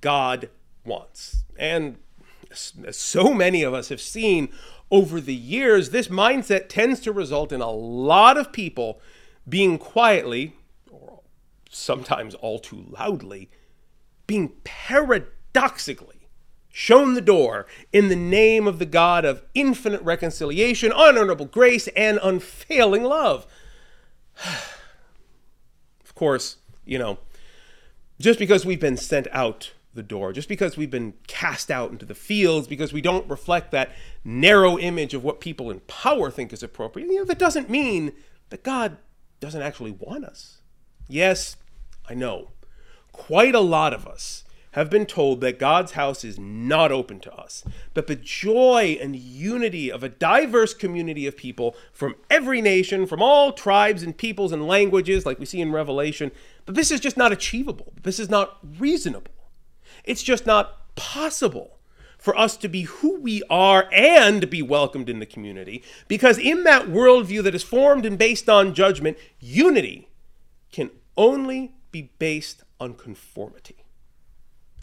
God 0.00 0.50
wants. 0.84 1.44
And 1.56 1.98
as 2.50 2.96
so 2.96 3.32
many 3.32 3.62
of 3.62 3.72
us 3.72 3.90
have 3.90 4.00
seen 4.00 4.48
over 4.90 5.20
the 5.20 5.34
years, 5.34 5.90
this 5.90 6.08
mindset 6.08 6.68
tends 6.68 7.00
to 7.00 7.12
result 7.12 7.52
in 7.52 7.60
a 7.60 7.70
lot 7.70 8.36
of 8.36 8.52
people 8.52 9.00
being 9.48 9.78
quietly, 9.78 10.56
or 10.90 11.20
sometimes 11.70 12.34
all 12.34 12.58
too 12.58 12.84
loudly, 12.88 13.50
being 14.26 14.52
paradoxically 14.64 16.13
shown 16.76 17.14
the 17.14 17.20
door 17.20 17.66
in 17.92 18.08
the 18.08 18.16
name 18.16 18.66
of 18.66 18.80
the 18.80 18.84
God 18.84 19.24
of 19.24 19.44
infinite 19.54 20.02
reconciliation, 20.02 20.90
unhonorable 20.90 21.48
grace, 21.48 21.86
and 21.96 22.18
unfailing 22.20 23.04
love. 23.04 23.46
of 24.44 26.14
course, 26.16 26.56
you 26.84 26.98
know, 26.98 27.18
just 28.18 28.40
because 28.40 28.66
we've 28.66 28.80
been 28.80 28.96
sent 28.96 29.28
out 29.30 29.72
the 29.94 30.02
door, 30.02 30.32
just 30.32 30.48
because 30.48 30.76
we've 30.76 30.90
been 30.90 31.14
cast 31.28 31.70
out 31.70 31.92
into 31.92 32.04
the 32.04 32.14
fields, 32.14 32.66
because 32.66 32.92
we 32.92 33.00
don't 33.00 33.30
reflect 33.30 33.70
that 33.70 33.92
narrow 34.24 34.76
image 34.76 35.14
of 35.14 35.22
what 35.22 35.40
people 35.40 35.70
in 35.70 35.78
power 35.86 36.28
think 36.28 36.52
is 36.52 36.64
appropriate, 36.64 37.08
you 37.08 37.18
know, 37.18 37.24
that 37.24 37.38
doesn't 37.38 37.70
mean 37.70 38.12
that 38.50 38.64
God 38.64 38.96
doesn't 39.38 39.62
actually 39.62 39.92
want 39.92 40.24
us. 40.24 40.58
Yes, 41.06 41.56
I 42.08 42.14
know. 42.14 42.50
Quite 43.12 43.54
a 43.54 43.60
lot 43.60 43.94
of 43.94 44.08
us 44.08 44.43
have 44.74 44.90
been 44.90 45.06
told 45.06 45.40
that 45.40 45.58
God's 45.58 45.92
house 45.92 46.24
is 46.24 46.36
not 46.36 46.90
open 46.90 47.20
to 47.20 47.32
us, 47.32 47.62
but 47.94 48.08
the 48.08 48.16
joy 48.16 48.98
and 49.00 49.14
unity 49.14 49.90
of 49.90 50.02
a 50.02 50.08
diverse 50.08 50.74
community 50.74 51.28
of 51.28 51.36
people 51.36 51.76
from 51.92 52.16
every 52.28 52.60
nation, 52.60 53.06
from 53.06 53.22
all 53.22 53.52
tribes 53.52 54.02
and 54.02 54.16
peoples 54.16 54.50
and 54.50 54.66
languages, 54.66 55.24
like 55.24 55.38
we 55.38 55.46
see 55.46 55.60
in 55.60 55.70
Revelation, 55.70 56.32
but 56.66 56.74
this 56.74 56.90
is 56.90 56.98
just 56.98 57.16
not 57.16 57.30
achievable. 57.30 57.92
This 58.02 58.18
is 58.18 58.28
not 58.28 58.58
reasonable. 58.78 59.30
It's 60.02 60.24
just 60.24 60.44
not 60.44 60.94
possible 60.96 61.78
for 62.18 62.36
us 62.36 62.56
to 62.56 62.68
be 62.68 62.82
who 62.82 63.20
we 63.20 63.44
are 63.48 63.88
and 63.92 64.50
be 64.50 64.60
welcomed 64.60 65.08
in 65.08 65.20
the 65.20 65.26
community, 65.26 65.84
because 66.08 66.36
in 66.36 66.64
that 66.64 66.86
worldview 66.86 67.44
that 67.44 67.54
is 67.54 67.62
formed 67.62 68.04
and 68.04 68.18
based 68.18 68.48
on 68.48 68.74
judgment, 68.74 69.16
unity 69.38 70.08
can 70.72 70.90
only 71.16 71.76
be 71.92 72.10
based 72.18 72.64
on 72.80 72.94
conformity. 72.94 73.83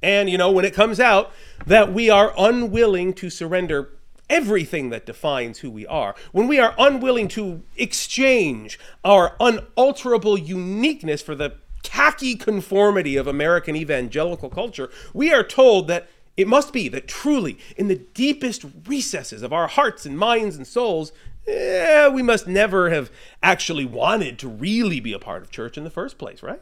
And, 0.01 0.29
you 0.29 0.38
know, 0.38 0.51
when 0.51 0.65
it 0.65 0.74
comes 0.74 1.00
out 1.00 1.31
that 1.65 1.93
we 1.93 2.10
are 2.10 2.34
unwilling 2.38 3.13
to 3.13 3.29
surrender 3.29 3.89
everything 4.29 4.89
that 4.89 5.05
defines 5.05 5.60
who 5.60 5.70
we 5.70 5.86
are, 5.88 6.15
when 6.31 6.48
we 6.48 6.60
are 6.60 6.74
unwilling 6.77 7.27
to 7.29 7.62
exchange 7.77 8.79
our 9.03 9.36
unalterable 9.39 10.38
uniqueness 10.38 11.22
for 11.22 11.36
the 11.36 11.55
tacky 11.84 12.36
conformity 12.36 13.15
of 13.15 13.27
American 13.27 13.75
evangelical 13.75 14.50
culture, 14.50 14.89
we 15.13 15.31
are 15.34 15.43
told 15.43 15.88
that 15.88 16.08
it 16.38 16.48
must 16.48 16.72
be 16.72 16.88
that 16.88 17.08
truly, 17.08 17.58
in 17.75 17.88
the 17.88 17.96
deepest 18.13 18.65
recesses 18.88 19.43
of 19.43 19.51
our 19.51 19.67
hearts 19.67 20.05
and 20.05 20.17
minds 20.17 20.55
and 20.55 20.65
souls, 20.65 21.12
eh, 21.48 22.08
we 22.08 22.24
must 22.24 22.48
never 22.48 22.89
have 22.89 23.12
actually 23.43 23.86
wanted 23.86 24.39
to 24.39 24.48
really 24.48 25.00
be 25.00 25.13
a 25.13 25.20
part 25.20 25.43
of 25.43 25.51
church 25.51 25.77
in 25.77 25.84
the 25.84 25.89
first 25.89 26.17
place, 26.17 26.41
right? 26.41 26.62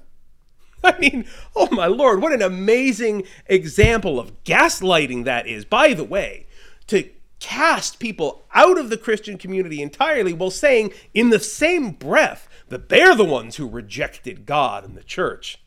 I 0.84 0.98
mean, 1.00 1.26
oh 1.56 1.70
my 1.72 1.88
lord, 1.88 2.22
what 2.22 2.34
an 2.34 2.42
amazing 2.42 3.24
example 3.48 4.20
of 4.20 4.44
gaslighting 4.44 5.26
that 5.26 5.48
is. 5.48 5.66
By 5.66 5.94
the 5.94 6.04
way, 6.04 6.48
to 6.88 7.10
cast 7.40 8.00
people 8.00 8.44
out 8.54 8.78
of 8.78 8.90
the 8.90 8.98
Christian 8.98 9.38
community 9.38 9.82
entirely 9.82 10.34
while 10.34 10.52
saying 10.52 10.92
in 11.14 11.30
the 11.30 11.40
same 11.40 11.92
breath 11.92 12.48
that 12.68 12.90
they're 12.90 13.16
the 13.16 13.26
ones 13.26 13.56
who 13.56 13.68
rejected 13.68 14.46
God 14.46 14.84
and 14.84 14.96
the 14.96 15.04
church. 15.04 15.60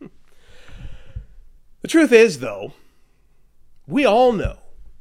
The 1.82 1.88
truth 1.88 2.12
is, 2.12 2.38
though, 2.38 2.72
we 3.86 4.06
all 4.06 4.32
know 4.32 4.56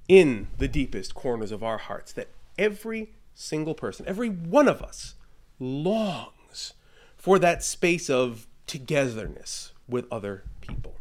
in 0.09 0.47
the 0.57 0.67
deepest 0.67 1.15
corners 1.15 1.53
of 1.53 1.63
our 1.63 1.77
hearts 1.77 2.11
that 2.11 2.27
every 2.57 3.13
single 3.33 3.73
person, 3.73 4.05
every 4.05 4.27
one 4.27 4.67
of 4.67 4.81
us, 4.81 5.15
longs 5.59 6.73
for 7.15 7.39
that 7.39 7.63
space 7.63 8.09
of 8.09 8.47
togetherness 8.67 9.73
with 9.87 10.05
other 10.11 10.43
people. 10.61 10.95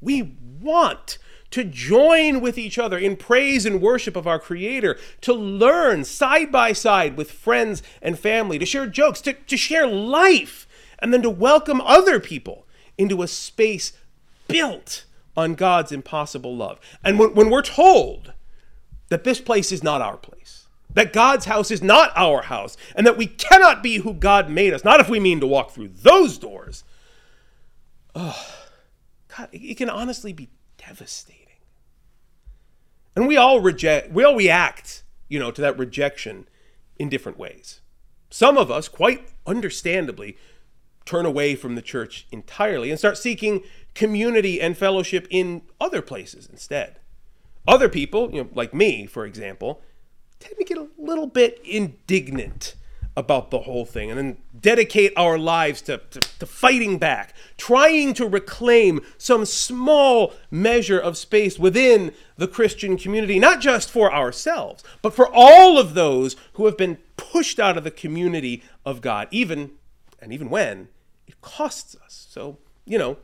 We 0.00 0.36
want 0.60 1.18
to 1.52 1.64
join 1.64 2.40
with 2.40 2.58
each 2.58 2.78
other 2.78 2.98
in 2.98 3.14
praise 3.14 3.66
and 3.66 3.80
worship 3.80 4.16
of 4.16 4.26
our 4.26 4.38
Creator, 4.38 4.98
to 5.20 5.34
learn 5.34 6.02
side 6.02 6.50
by 6.50 6.72
side 6.72 7.16
with 7.16 7.30
friends 7.30 7.82
and 8.00 8.18
family, 8.18 8.58
to 8.58 8.66
share 8.66 8.86
jokes, 8.86 9.20
to, 9.20 9.34
to 9.34 9.56
share 9.56 9.86
life, 9.86 10.66
and 10.98 11.12
then 11.12 11.22
to 11.22 11.30
welcome 11.30 11.80
other 11.82 12.18
people 12.18 12.66
into 12.96 13.22
a 13.22 13.28
space 13.28 13.92
built 14.48 15.04
on 15.36 15.54
God's 15.54 15.92
impossible 15.92 16.56
love. 16.56 16.80
And 17.04 17.18
when, 17.18 17.34
when 17.34 17.50
we're 17.50 17.62
told 17.62 18.32
that 19.08 19.24
this 19.24 19.40
place 19.40 19.72
is 19.72 19.82
not 19.82 20.00
our 20.00 20.16
place, 20.16 20.66
that 20.94 21.12
God's 21.12 21.44
house 21.44 21.70
is 21.70 21.82
not 21.82 22.12
our 22.16 22.42
house, 22.42 22.76
and 22.96 23.06
that 23.06 23.18
we 23.18 23.26
cannot 23.26 23.82
be 23.82 23.96
who 23.96 24.14
God 24.14 24.48
made 24.48 24.72
us, 24.72 24.84
not 24.84 25.00
if 25.00 25.08
we 25.08 25.20
mean 25.20 25.40
to 25.40 25.46
walk 25.46 25.70
through 25.70 25.88
those 25.88 26.38
doors, 26.38 26.84
oh, 28.14 28.46
God, 29.36 29.48
it 29.52 29.76
can 29.76 29.90
honestly 29.90 30.32
be 30.32 30.50
devastating. 30.76 31.38
And 33.14 33.28
we 33.28 33.36
all 33.36 33.60
reject, 33.60 34.10
we 34.10 34.24
all 34.24 34.36
react, 34.36 35.02
you 35.28 35.38
know, 35.38 35.50
to 35.50 35.60
that 35.60 35.78
rejection 35.78 36.48
in 36.96 37.08
different 37.08 37.38
ways. 37.38 37.80
Some 38.30 38.56
of 38.56 38.70
us, 38.70 38.88
quite 38.88 39.28
understandably, 39.46 40.36
turn 41.04 41.26
away 41.26 41.54
from 41.54 41.74
the 41.74 41.82
church 41.82 42.26
entirely 42.30 42.90
and 42.90 42.98
start 42.98 43.18
seeking 43.18 43.62
community 43.94 44.60
and 44.60 44.76
fellowship 44.76 45.26
in 45.30 45.62
other 45.80 46.00
places 46.00 46.48
instead. 46.50 46.98
Other 47.66 47.88
people, 47.88 48.30
you 48.32 48.44
know, 48.44 48.48
like 48.54 48.72
me, 48.72 49.06
for 49.06 49.26
example, 49.26 49.82
tend 50.40 50.56
to 50.58 50.64
get 50.64 50.78
a 50.78 50.88
little 50.98 51.26
bit 51.26 51.60
indignant 51.64 52.74
about 53.16 53.50
the 53.50 53.60
whole 53.60 53.84
thing 53.84 54.10
and 54.10 54.18
then 54.18 54.36
dedicate 54.58 55.12
our 55.16 55.38
lives 55.38 55.82
to, 55.82 55.98
to, 56.10 56.20
to, 56.20 56.46
fighting 56.46 56.98
back, 56.98 57.34
trying 57.58 58.14
to 58.14 58.26
reclaim 58.26 59.00
some 59.18 59.44
small 59.44 60.32
measure 60.50 60.98
of 60.98 61.18
space 61.18 61.58
within 61.58 62.12
the 62.36 62.48
Christian 62.48 62.96
community, 62.96 63.38
not 63.38 63.60
just 63.60 63.90
for 63.90 64.12
ourselves, 64.12 64.82
but 65.02 65.14
for 65.14 65.28
all 65.30 65.78
of 65.78 65.94
those 65.94 66.36
who 66.54 66.64
have 66.64 66.78
been 66.78 66.96
pushed 67.16 67.60
out 67.60 67.76
of 67.76 67.84
the 67.84 67.90
community 67.90 68.62
of 68.84 69.02
God, 69.02 69.28
even 69.30 69.72
and 70.20 70.32
even 70.32 70.48
when 70.48 70.88
it 71.26 71.40
costs 71.40 71.96
us. 72.02 72.26
So, 72.30 72.58
you 72.86 72.96
know, 72.96 73.18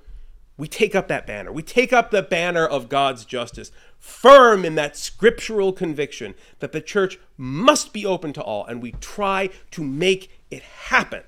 we 0.59 0.67
take 0.67 0.95
up 0.95 1.09
that 1.09 1.27
banner. 1.27 1.53
We 1.53 1.63
take 1.63 1.93
up 1.93 2.11
the 2.11 2.21
banner 2.21 2.67
of 2.67 2.89
God's 2.89 3.25
justice, 3.25 3.71
firm 3.99 4.65
in 4.65 4.75
that 4.75 4.97
scriptural 4.97 5.73
conviction 5.73 6.35
that 6.59 6.73
the 6.73 6.81
church 6.81 7.19
must 7.39 7.93
be 7.93 8.05
open 8.05 8.33
to 8.35 8.43
all, 8.43 8.67
and 8.67 8.83
we 8.83 8.93
try 8.93 9.51
to 9.71 9.85
make 9.85 10.31
it 10.51 10.63
happen. 10.63 11.23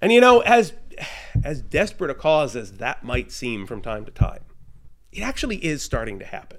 And 0.00 0.12
you 0.12 0.20
know, 0.20 0.40
as 0.40 0.72
as 1.44 1.60
desperate 1.60 2.10
a 2.10 2.14
cause 2.14 2.56
as 2.56 2.72
that 2.74 3.04
might 3.04 3.30
seem 3.30 3.66
from 3.66 3.82
time 3.82 4.04
to 4.04 4.10
time, 4.10 4.40
it 5.12 5.22
actually 5.22 5.56
is 5.64 5.82
starting 5.82 6.18
to 6.20 6.24
happen. 6.24 6.58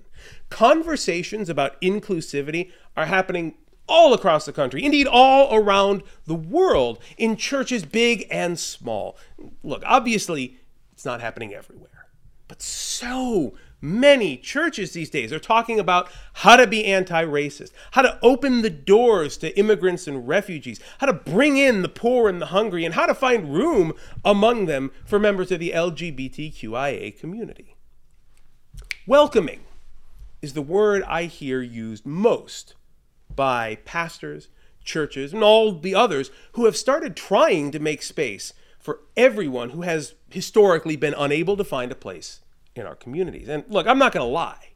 Conversations 0.49 1.49
about 1.49 1.79
inclusivity 1.81 2.71
are 2.97 3.05
happening 3.05 3.55
all 3.87 4.13
across 4.13 4.45
the 4.45 4.53
country, 4.53 4.83
indeed, 4.83 5.07
all 5.07 5.53
around 5.55 6.03
the 6.25 6.35
world, 6.35 6.99
in 7.17 7.35
churches 7.35 7.85
big 7.85 8.27
and 8.29 8.59
small. 8.59 9.17
Look, 9.63 9.81
obviously, 9.85 10.57
it's 10.99 11.05
not 11.05 11.21
happening 11.21 11.53
everywhere. 11.53 12.07
But 12.49 12.61
so 12.61 13.53
many 13.79 14.35
churches 14.35 14.91
these 14.91 15.09
days 15.09 15.31
are 15.31 15.39
talking 15.39 15.79
about 15.79 16.09
how 16.33 16.57
to 16.57 16.67
be 16.67 16.83
anti 16.83 17.23
racist, 17.23 17.71
how 17.91 18.01
to 18.01 18.19
open 18.21 18.63
the 18.63 18.69
doors 18.69 19.37
to 19.37 19.57
immigrants 19.57 20.07
and 20.07 20.27
refugees, 20.27 20.81
how 20.97 21.07
to 21.07 21.13
bring 21.13 21.55
in 21.55 21.83
the 21.83 21.87
poor 21.87 22.27
and 22.27 22.41
the 22.41 22.47
hungry, 22.47 22.83
and 22.83 22.95
how 22.95 23.05
to 23.05 23.13
find 23.13 23.53
room 23.53 23.93
among 24.25 24.65
them 24.65 24.91
for 25.05 25.19
members 25.19 25.53
of 25.53 25.61
the 25.61 25.71
LGBTQIA 25.71 27.17
community. 27.17 27.77
Welcoming 29.07 29.61
is 30.41 30.51
the 30.51 30.61
word 30.61 31.01
I 31.03 31.23
hear 31.23 31.61
used 31.61 32.05
most 32.05 32.75
by 33.33 33.75
pastors, 33.85 34.49
churches, 34.83 35.31
and 35.33 35.45
all 35.45 35.71
the 35.71 35.95
others 35.95 36.29
who 36.53 36.65
have 36.65 36.75
started 36.75 37.15
trying 37.15 37.71
to 37.71 37.79
make 37.79 38.03
space 38.03 38.51
for 38.89 39.01
everyone 39.15 39.69
who 39.69 39.83
has 39.83 40.15
historically 40.31 40.95
been 40.95 41.13
unable 41.15 41.55
to 41.55 41.63
find 41.63 41.91
a 41.91 41.95
place 41.95 42.39
in 42.75 42.87
our 42.87 42.95
communities. 42.95 43.47
And 43.47 43.63
look, 43.69 43.85
I'm 43.85 43.99
not 43.99 44.13
going 44.13 44.25
to 44.25 44.33
lie. 44.33 44.69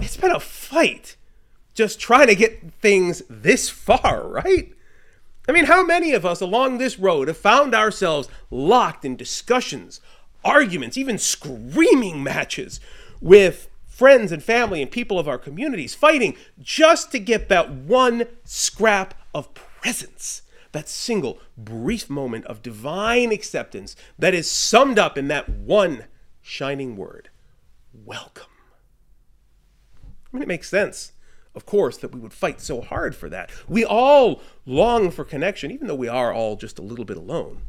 It's 0.00 0.16
been 0.16 0.30
a 0.30 0.40
fight 0.40 1.16
just 1.74 2.00
trying 2.00 2.28
to 2.28 2.34
get 2.34 2.72
things 2.80 3.22
this 3.28 3.68
far, 3.68 4.26
right? 4.26 4.72
I 5.46 5.52
mean, 5.52 5.66
how 5.66 5.84
many 5.84 6.14
of 6.14 6.24
us 6.24 6.40
along 6.40 6.78
this 6.78 6.98
road 6.98 7.28
have 7.28 7.36
found 7.36 7.74
ourselves 7.74 8.30
locked 8.50 9.04
in 9.04 9.16
discussions, 9.16 10.00
arguments, 10.42 10.96
even 10.96 11.18
screaming 11.18 12.22
matches 12.22 12.80
with 13.20 13.68
friends 13.86 14.32
and 14.32 14.42
family 14.42 14.80
and 14.80 14.90
people 14.90 15.18
of 15.18 15.28
our 15.28 15.36
communities, 15.36 15.94
fighting 15.94 16.38
just 16.58 17.12
to 17.12 17.18
get 17.18 17.50
that 17.50 17.70
one 17.70 18.24
scrap 18.44 19.12
of 19.34 19.52
presence, 19.52 20.40
that 20.74 20.88
single 20.88 21.40
brief 21.56 22.10
moment 22.10 22.44
of 22.44 22.62
divine 22.62 23.32
acceptance 23.32 23.96
that 24.18 24.34
is 24.34 24.50
summed 24.50 24.98
up 24.98 25.16
in 25.16 25.28
that 25.28 25.48
one 25.48 26.04
shining 26.42 26.96
word 26.96 27.30
welcome. 28.04 28.44
I 30.04 30.36
mean, 30.36 30.42
it 30.42 30.48
makes 30.48 30.68
sense, 30.68 31.12
of 31.54 31.64
course, 31.64 31.96
that 31.98 32.12
we 32.12 32.20
would 32.20 32.32
fight 32.32 32.60
so 32.60 32.80
hard 32.80 33.14
for 33.14 33.28
that. 33.30 33.50
We 33.68 33.84
all 33.84 34.42
long 34.66 35.10
for 35.10 35.24
connection, 35.24 35.70
even 35.70 35.86
though 35.86 35.94
we 35.94 36.08
are 36.08 36.32
all 36.32 36.56
just 36.56 36.78
a 36.78 36.82
little 36.82 37.04
bit 37.04 37.16
alone. 37.16 37.62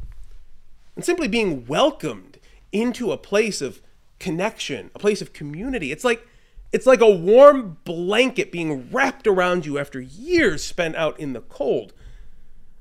And 0.96 1.04
simply 1.04 1.28
being 1.28 1.64
welcomed 1.66 2.38
into 2.72 3.12
a 3.12 3.18
place 3.18 3.62
of 3.62 3.80
connection, 4.18 4.90
a 4.94 4.98
place 4.98 5.22
of 5.22 5.32
community. 5.32 5.92
It's 5.92 6.04
like 6.04 6.26
it's 6.72 6.86
like 6.86 7.00
a 7.00 7.10
warm 7.10 7.78
blanket 7.84 8.50
being 8.50 8.90
wrapped 8.90 9.26
around 9.26 9.64
you 9.64 9.78
after 9.78 10.00
years 10.00 10.64
spent 10.64 10.96
out 10.96 11.18
in 11.20 11.32
the 11.32 11.40
cold. 11.40 11.92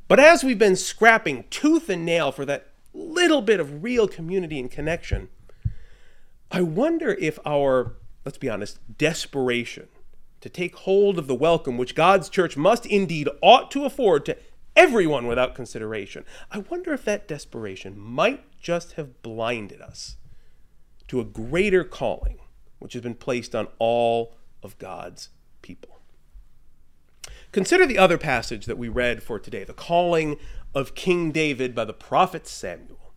But 0.07 0.19
as 0.19 0.43
we've 0.43 0.59
been 0.59 0.75
scrapping 0.75 1.45
tooth 1.49 1.89
and 1.89 2.05
nail 2.05 2.31
for 2.31 2.45
that 2.45 2.67
little 2.93 3.41
bit 3.41 3.59
of 3.59 3.83
real 3.83 4.07
community 4.07 4.59
and 4.59 4.69
connection, 4.69 5.29
I 6.51 6.61
wonder 6.61 7.13
if 7.19 7.39
our, 7.45 7.95
let's 8.23 8.37
be 8.37 8.49
honest, 8.49 8.79
desperation 8.97 9.87
to 10.41 10.49
take 10.49 10.75
hold 10.75 11.17
of 11.17 11.25
the 11.25 11.33
welcome 11.33 11.77
which 11.77 11.95
God's 11.95 12.29
church 12.29 12.55
must 12.55 12.85
indeed 12.85 13.27
ought 13.41 13.71
to 13.71 13.85
afford 13.85 14.25
to 14.25 14.37
everyone 14.75 15.25
without 15.25 15.55
consideration, 15.55 16.23
I 16.51 16.59
wonder 16.59 16.93
if 16.93 17.03
that 17.05 17.27
desperation 17.27 17.97
might 17.97 18.43
just 18.59 18.93
have 18.93 19.23
blinded 19.23 19.81
us 19.81 20.17
to 21.07 21.19
a 21.19 21.25
greater 21.25 21.83
calling 21.83 22.39
which 22.77 22.93
has 22.93 23.01
been 23.01 23.15
placed 23.15 23.55
on 23.55 23.67
all 23.79 24.35
of 24.61 24.77
God's 24.77 25.29
people. 25.61 25.94
Consider 27.55 27.85
the 27.85 27.97
other 27.97 28.17
passage 28.17 28.65
that 28.65 28.77
we 28.77 28.89
read 28.89 29.23
for 29.23 29.39
today, 29.39 29.63
the 29.63 29.71
calling 29.71 30.35
of 30.73 30.93
King 30.93 31.31
David 31.31 31.73
by 31.73 31.85
the 31.85 31.93
prophet 31.93 32.47
Samuel. 32.47 33.13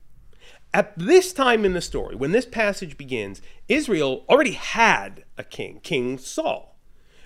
At 0.73 0.97
this 0.97 1.33
time 1.33 1.65
in 1.65 1.73
the 1.73 1.81
story, 1.81 2.15
when 2.15 2.31
this 2.31 2.47
passage 2.47 2.97
begins, 2.97 3.43
Israel 3.67 4.25
already 4.29 4.53
had 4.53 5.25
a 5.37 5.43
king, 5.43 5.81
King 5.83 6.19
Saul. 6.19 6.79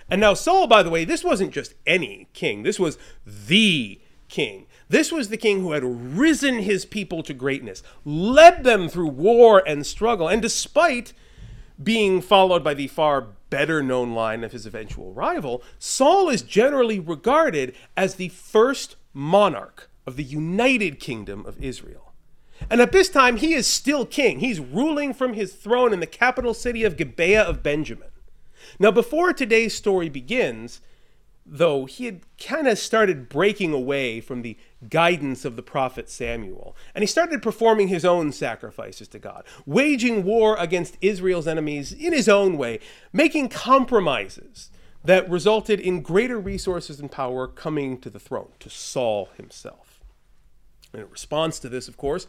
And 0.09 0.21
now, 0.21 0.33
Saul, 0.33 0.65
by 0.65 0.81
the 0.81 0.89
way, 0.89 1.05
this 1.05 1.23
wasn't 1.23 1.53
just 1.53 1.75
any 1.85 2.29
king, 2.33 2.63
this 2.63 2.79
was 2.79 2.97
the 3.27 4.01
king. 4.27 4.65
This 4.89 5.11
was 5.11 5.29
the 5.29 5.37
king 5.37 5.59
who 5.61 5.73
had 5.73 5.83
risen 5.83 6.61
his 6.63 6.83
people 6.83 7.21
to 7.21 7.33
greatness, 7.35 7.83
led 8.03 8.63
them 8.63 8.89
through 8.89 9.09
war 9.09 9.61
and 9.67 9.85
struggle, 9.85 10.27
and 10.27 10.41
despite 10.41 11.13
being 11.81 12.21
followed 12.21 12.63
by 12.63 12.73
the 12.73 12.87
far 12.87 13.27
better 13.53 13.83
known 13.83 14.15
line 14.15 14.43
of 14.43 14.51
his 14.51 14.65
eventual 14.65 15.13
rival, 15.13 15.61
Saul 15.77 16.27
is 16.27 16.41
generally 16.41 16.99
regarded 16.99 17.75
as 17.95 18.15
the 18.15 18.29
first 18.29 18.95
monarch 19.13 19.91
of 20.07 20.15
the 20.15 20.23
united 20.23 20.99
kingdom 20.99 21.45
of 21.45 21.63
Israel. 21.63 22.13
And 22.67 22.81
at 22.81 22.91
this 22.91 23.09
time, 23.09 23.37
he 23.37 23.53
is 23.53 23.67
still 23.67 24.07
king. 24.07 24.39
He's 24.39 24.59
ruling 24.59 25.13
from 25.13 25.33
his 25.33 25.53
throne 25.53 25.93
in 25.93 25.99
the 25.99 26.07
capital 26.07 26.55
city 26.55 26.83
of 26.83 26.97
Gibeah 26.97 27.43
of 27.43 27.61
Benjamin. 27.61 28.07
Now, 28.79 28.89
before 28.89 29.33
today's 29.33 29.75
story 29.75 30.09
begins, 30.09 30.81
though 31.45 31.85
he 31.85 32.05
had 32.05 32.21
kind 32.37 32.67
of 32.67 32.77
started 32.77 33.27
breaking 33.27 33.73
away 33.73 34.21
from 34.21 34.41
the 34.41 34.57
guidance 34.89 35.45
of 35.45 35.55
the 35.55 35.63
prophet 35.63 36.09
Samuel, 36.09 36.75
and 36.95 37.03
he 37.03 37.07
started 37.07 37.41
performing 37.41 37.89
his 37.89 38.05
own 38.05 38.31
sacrifices 38.31 39.07
to 39.09 39.19
God, 39.19 39.43
waging 39.65 40.23
war 40.23 40.55
against 40.57 40.97
Israel's 41.01 41.47
enemies 41.47 41.91
in 41.91 42.13
his 42.13 42.29
own 42.29 42.57
way, 42.57 42.79
making 43.11 43.49
compromises 43.49 44.71
that 45.03 45.29
resulted 45.29 45.79
in 45.79 46.01
greater 46.01 46.39
resources 46.39 46.99
and 46.99 47.11
power 47.11 47.47
coming 47.47 47.99
to 47.99 48.09
the 48.09 48.19
throne, 48.19 48.49
to 48.59 48.69
Saul 48.69 49.29
himself. 49.35 50.01
And 50.93 51.01
in 51.01 51.09
response 51.09 51.59
to 51.59 51.69
this, 51.69 51.87
of 51.87 51.97
course, 51.97 52.27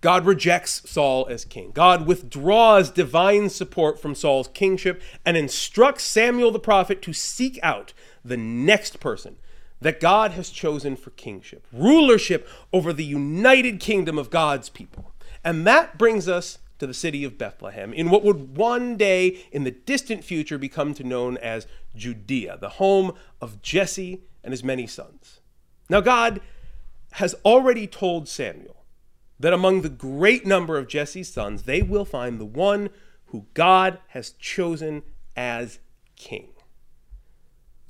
God 0.00 0.26
rejects 0.26 0.88
Saul 0.88 1.26
as 1.28 1.44
king. 1.44 1.72
God 1.72 2.06
withdraws 2.06 2.90
divine 2.90 3.48
support 3.48 4.00
from 4.00 4.14
Saul's 4.14 4.48
kingship 4.48 5.02
and 5.24 5.36
instructs 5.36 6.04
Samuel 6.04 6.52
the 6.52 6.60
prophet 6.60 7.02
to 7.02 7.12
seek 7.12 7.58
out 7.62 7.92
the 8.28 8.36
next 8.36 9.00
person 9.00 9.36
that 9.80 10.00
God 10.00 10.32
has 10.32 10.50
chosen 10.50 10.96
for 10.96 11.10
kingship, 11.10 11.66
rulership 11.72 12.48
over 12.72 12.92
the 12.92 13.04
united 13.04 13.80
kingdom 13.80 14.18
of 14.18 14.30
God's 14.30 14.68
people. 14.68 15.12
And 15.44 15.66
that 15.66 15.98
brings 15.98 16.28
us 16.28 16.58
to 16.78 16.86
the 16.86 16.94
city 16.94 17.24
of 17.24 17.38
Bethlehem 17.38 17.92
in 17.92 18.10
what 18.10 18.24
would 18.24 18.56
one 18.56 18.96
day 18.96 19.44
in 19.52 19.64
the 19.64 19.70
distant 19.70 20.24
future 20.24 20.58
become 20.58 20.94
to 20.94 21.04
known 21.04 21.36
as 21.38 21.66
Judea, 21.94 22.58
the 22.60 22.70
home 22.70 23.12
of 23.40 23.62
Jesse 23.62 24.22
and 24.44 24.52
his 24.52 24.64
many 24.64 24.86
sons. 24.86 25.40
Now 25.88 26.00
God 26.00 26.40
has 27.12 27.34
already 27.44 27.86
told 27.86 28.28
Samuel 28.28 28.84
that 29.40 29.52
among 29.52 29.82
the 29.82 29.88
great 29.88 30.46
number 30.46 30.76
of 30.76 30.88
Jesse's 30.88 31.32
sons 31.32 31.62
they 31.62 31.82
will 31.82 32.04
find 32.04 32.38
the 32.38 32.44
one 32.44 32.90
who 33.26 33.46
God 33.54 33.98
has 34.08 34.30
chosen 34.30 35.02
as 35.36 35.78
king. 36.16 36.48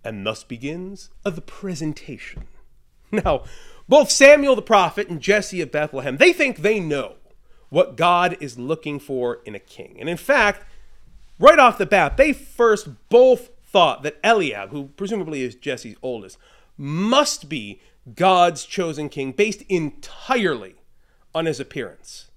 And 0.08 0.26
thus 0.26 0.42
begins 0.42 1.10
the 1.22 1.42
presentation. 1.42 2.44
Now, 3.12 3.44
both 3.88 4.10
Samuel 4.10 4.56
the 4.56 4.62
prophet 4.62 5.08
and 5.08 5.20
Jesse 5.20 5.60
of 5.60 5.70
Bethlehem, 5.70 6.16
they 6.16 6.32
think 6.32 6.58
they 6.58 6.80
know 6.80 7.16
what 7.68 7.96
God 7.96 8.36
is 8.40 8.58
looking 8.58 8.98
for 8.98 9.40
in 9.44 9.54
a 9.54 9.58
king. 9.58 9.98
And 10.00 10.08
in 10.08 10.16
fact, 10.16 10.64
right 11.38 11.58
off 11.58 11.76
the 11.76 11.84
bat, 11.84 12.16
they 12.16 12.32
first 12.32 12.88
both 13.10 13.50
thought 13.66 14.02
that 14.02 14.18
Eliab, 14.24 14.70
who 14.70 14.86
presumably 14.96 15.42
is 15.42 15.54
Jesse's 15.54 15.96
oldest, 16.02 16.38
must 16.78 17.50
be 17.50 17.80
God's 18.14 18.64
chosen 18.64 19.10
king 19.10 19.32
based 19.32 19.62
entirely 19.68 20.76
on 21.34 21.44
his 21.44 21.60
appearance. 21.60 22.30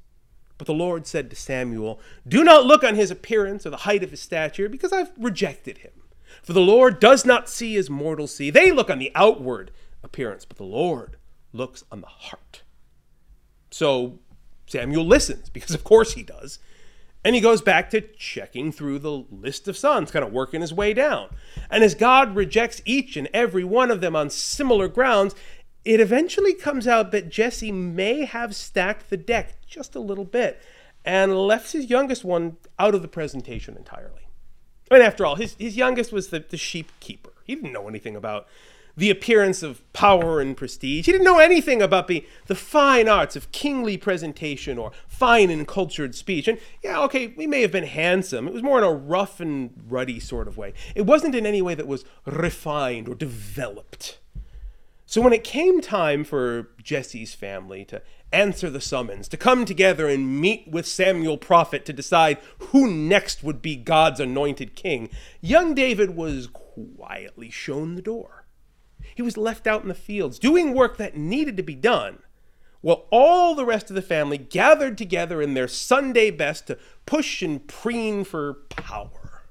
But 0.57 0.67
the 0.67 0.73
Lord 0.73 1.07
said 1.07 1.29
to 1.29 1.37
Samuel, 1.37 2.01
Do 2.27 2.43
not 2.43 2.65
look 2.65 2.83
on 2.83 2.95
his 2.95 3.11
appearance 3.11 3.65
or 3.65 3.69
the 3.69 3.77
height 3.77 4.03
of 4.03 4.11
his 4.11 4.19
stature, 4.19 4.67
because 4.67 4.91
I've 4.91 5.11
rejected 5.17 5.79
him. 5.79 5.91
For 6.43 6.53
the 6.53 6.61
Lord 6.61 6.99
does 6.99 7.25
not 7.25 7.49
see 7.49 7.75
as 7.77 7.89
mortals 7.89 8.35
see. 8.35 8.49
They 8.49 8.71
look 8.71 8.89
on 8.89 8.99
the 8.99 9.11
outward 9.15 9.71
appearance, 10.03 10.45
but 10.45 10.57
the 10.57 10.63
Lord 10.63 11.17
looks 11.53 11.83
on 11.91 12.01
the 12.01 12.07
heart. 12.07 12.63
So 13.71 14.19
Samuel 14.67 15.05
listens, 15.05 15.49
because 15.49 15.75
of 15.75 15.83
course 15.83 16.13
he 16.13 16.23
does. 16.23 16.59
And 17.23 17.35
he 17.35 17.41
goes 17.41 17.61
back 17.61 17.89
to 17.91 18.01
checking 18.01 18.71
through 18.71 18.99
the 18.99 19.25
list 19.29 19.67
of 19.67 19.77
sons, 19.77 20.09
kind 20.09 20.25
of 20.25 20.33
working 20.33 20.61
his 20.61 20.73
way 20.73 20.93
down. 20.93 21.29
And 21.69 21.83
as 21.83 21.93
God 21.93 22.35
rejects 22.35 22.81
each 22.83 23.15
and 23.15 23.29
every 23.33 23.63
one 23.63 23.91
of 23.91 24.01
them 24.01 24.15
on 24.15 24.29
similar 24.31 24.87
grounds, 24.87 25.35
it 25.85 25.99
eventually 25.99 26.53
comes 26.53 26.87
out 26.87 27.11
that 27.11 27.29
Jesse 27.29 27.71
may 27.71 28.25
have 28.25 28.55
stacked 28.55 29.09
the 29.09 29.17
deck 29.17 29.61
just 29.67 29.95
a 29.95 29.99
little 29.99 30.25
bit 30.25 30.61
and 31.05 31.35
left 31.35 31.73
his 31.73 31.89
youngest 31.89 32.23
one 32.23 32.57
out 32.79 32.95
of 32.95 33.01
the 33.01 33.07
presentation 33.07 33.77
entirely. 33.77 34.20
And 34.91 35.01
after 35.01 35.25
all, 35.25 35.35
his, 35.35 35.55
his 35.57 35.77
youngest 35.77 36.11
was 36.11 36.27
the, 36.27 36.39
the 36.47 36.57
sheep 36.57 36.91
keeper. 36.99 37.31
He 37.45 37.55
didn't 37.55 37.73
know 37.73 37.87
anything 37.87 38.15
about 38.15 38.47
the 38.97 39.09
appearance 39.09 39.63
of 39.63 39.81
power 39.93 40.41
and 40.41 40.55
prestige. 40.55 41.05
He 41.05 41.11
didn't 41.13 41.25
know 41.25 41.39
anything 41.39 41.81
about 41.81 42.07
the, 42.07 42.25
the 42.47 42.55
fine 42.55 43.07
arts 43.07 43.37
of 43.37 43.51
kingly 43.53 43.97
presentation 43.97 44.77
or 44.77 44.91
fine 45.07 45.49
and 45.49 45.65
cultured 45.65 46.13
speech. 46.13 46.47
And 46.47 46.59
yeah, 46.83 46.99
okay, 47.03 47.27
we 47.27 47.47
may 47.47 47.61
have 47.61 47.71
been 47.71 47.85
handsome. 47.85 48.47
It 48.47 48.53
was 48.53 48.63
more 48.63 48.77
in 48.77 48.83
a 48.83 48.91
rough 48.91 49.39
and 49.39 49.71
ruddy 49.87 50.19
sort 50.19 50.47
of 50.47 50.57
way. 50.57 50.73
It 50.93 51.03
wasn't 51.03 51.35
in 51.35 51.45
any 51.45 51.61
way 51.61 51.73
that 51.73 51.87
was 51.87 52.03
refined 52.25 53.07
or 53.07 53.15
developed. 53.15 54.19
So 55.05 55.21
when 55.21 55.33
it 55.33 55.43
came 55.43 55.81
time 55.81 56.23
for 56.23 56.69
Jesse's 56.81 57.33
family 57.33 57.85
to 57.85 58.01
answer 58.31 58.69
the 58.69 58.81
summons, 58.81 59.27
to 59.27 59.37
come 59.37 59.65
together 59.65 60.07
and 60.07 60.39
meet 60.39 60.67
with 60.67 60.85
Samuel 60.85 61.37
prophet 61.37 61.85
to 61.85 61.93
decide 61.93 62.37
who 62.59 62.89
next 62.89 63.43
would 63.43 63.61
be 63.61 63.75
God's 63.75 64.19
anointed 64.19 64.75
king, 64.75 65.09
young 65.41 65.73
David 65.73 66.15
was 66.15 66.47
quietly 66.47 67.49
shown 67.49 67.95
the 67.95 68.01
door. 68.01 68.45
He 69.15 69.21
was 69.21 69.37
left 69.37 69.67
out 69.67 69.81
in 69.81 69.87
the 69.87 69.93
fields 69.93 70.39
doing 70.39 70.73
work 70.73 70.97
that 70.97 71.17
needed 71.17 71.57
to 71.57 71.63
be 71.63 71.75
done, 71.75 72.19
while 72.81 73.05
all 73.11 73.53
the 73.53 73.65
rest 73.65 73.89
of 73.89 73.95
the 73.95 74.01
family 74.01 74.37
gathered 74.37 74.97
together 74.97 75.41
in 75.41 75.53
their 75.53 75.67
Sunday 75.67 76.31
best 76.31 76.67
to 76.67 76.77
push 77.05 77.41
and 77.41 77.67
preen 77.67 78.23
for 78.23 78.53
power. 78.69 79.43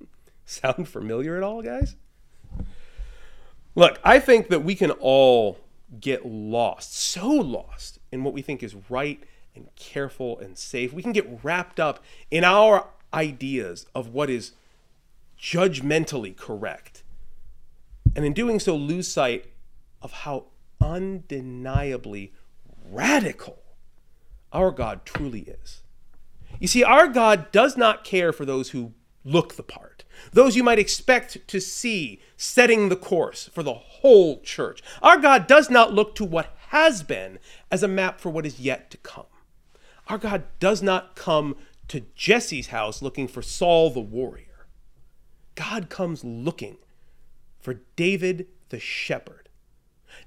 Sound 0.44 0.88
familiar 0.88 1.36
at 1.36 1.42
all, 1.42 1.62
guys? 1.62 1.96
Look, 3.74 3.98
I 4.04 4.20
think 4.20 4.48
that 4.48 4.62
we 4.62 4.76
can 4.76 4.92
all 4.92 5.58
get 6.00 6.24
lost, 6.24 6.94
so 6.94 7.28
lost 7.28 7.93
in 8.14 8.24
what 8.24 8.34
we 8.34 8.42
think 8.42 8.62
is 8.62 8.74
right 8.88 9.22
and 9.54 9.68
careful 9.76 10.38
and 10.38 10.56
safe. 10.56 10.92
We 10.92 11.02
can 11.02 11.12
get 11.12 11.40
wrapped 11.42 11.78
up 11.78 12.02
in 12.30 12.44
our 12.44 12.88
ideas 13.12 13.86
of 13.94 14.08
what 14.08 14.30
is 14.30 14.52
judgmentally 15.38 16.36
correct. 16.36 17.02
And 18.16 18.24
in 18.24 18.32
doing 18.32 18.60
so, 18.60 18.76
lose 18.76 19.08
sight 19.08 19.46
of 20.00 20.12
how 20.12 20.46
undeniably 20.80 22.32
radical 22.90 23.58
our 24.52 24.70
God 24.70 25.04
truly 25.04 25.40
is. 25.40 25.82
You 26.60 26.68
see, 26.68 26.84
our 26.84 27.08
God 27.08 27.50
does 27.50 27.76
not 27.76 28.04
care 28.04 28.32
for 28.32 28.44
those 28.44 28.70
who 28.70 28.92
look 29.24 29.54
the 29.54 29.62
part, 29.62 30.04
those 30.32 30.54
you 30.54 30.62
might 30.62 30.78
expect 30.78 31.46
to 31.48 31.60
see 31.60 32.20
setting 32.36 32.88
the 32.88 32.96
course 32.96 33.48
for 33.52 33.62
the 33.62 33.74
whole 33.74 34.40
church. 34.42 34.82
Our 35.02 35.18
God 35.18 35.46
does 35.46 35.70
not 35.70 35.92
look 35.92 36.14
to 36.16 36.24
what 36.24 36.54
has 36.68 37.02
been 37.02 37.38
as 37.70 37.82
a 37.82 37.88
map 37.88 38.20
for 38.20 38.30
what 38.30 38.46
is 38.46 38.60
yet 38.60 38.90
to 38.90 38.96
come. 38.98 39.26
Our 40.08 40.18
God 40.18 40.44
does 40.60 40.82
not 40.82 41.16
come 41.16 41.56
to 41.88 42.04
Jesse's 42.14 42.68
house 42.68 43.02
looking 43.02 43.28
for 43.28 43.42
Saul 43.42 43.90
the 43.90 44.00
warrior. 44.00 44.66
God 45.54 45.88
comes 45.88 46.24
looking 46.24 46.76
for 47.60 47.80
David 47.96 48.48
the 48.68 48.80
shepherd. 48.80 49.48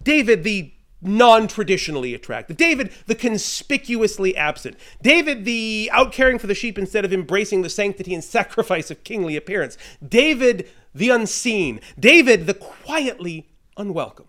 David 0.02 0.43
the 0.43 0.73
non 1.02 1.47
traditionally 1.47 2.13
attractive. 2.13 2.58
David, 2.58 2.91
the 3.06 3.15
conspicuously 3.15 4.36
absent. 4.36 4.78
David, 5.02 5.45
the 5.45 5.89
out 5.93 6.12
caring 6.12 6.39
for 6.39 6.47
the 6.47 6.56
sheep 6.56 6.78
instead 6.78 7.06
of 7.06 7.13
embracing 7.13 7.62
the 7.62 7.69
sanctity 7.69 8.13
and 8.13 8.23
sacrifice 8.23 8.89
of 8.89 9.04
kingly 9.04 9.36
appearance. 9.36 9.78
David, 10.06 10.69
the 10.93 11.10
unseen. 11.10 11.80
David, 12.00 12.47
the 12.47 12.54
quietly 12.54 13.47
unwelcome. 13.78 14.28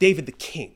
David, 0.00 0.26
the 0.26 0.32
king. 0.32 0.74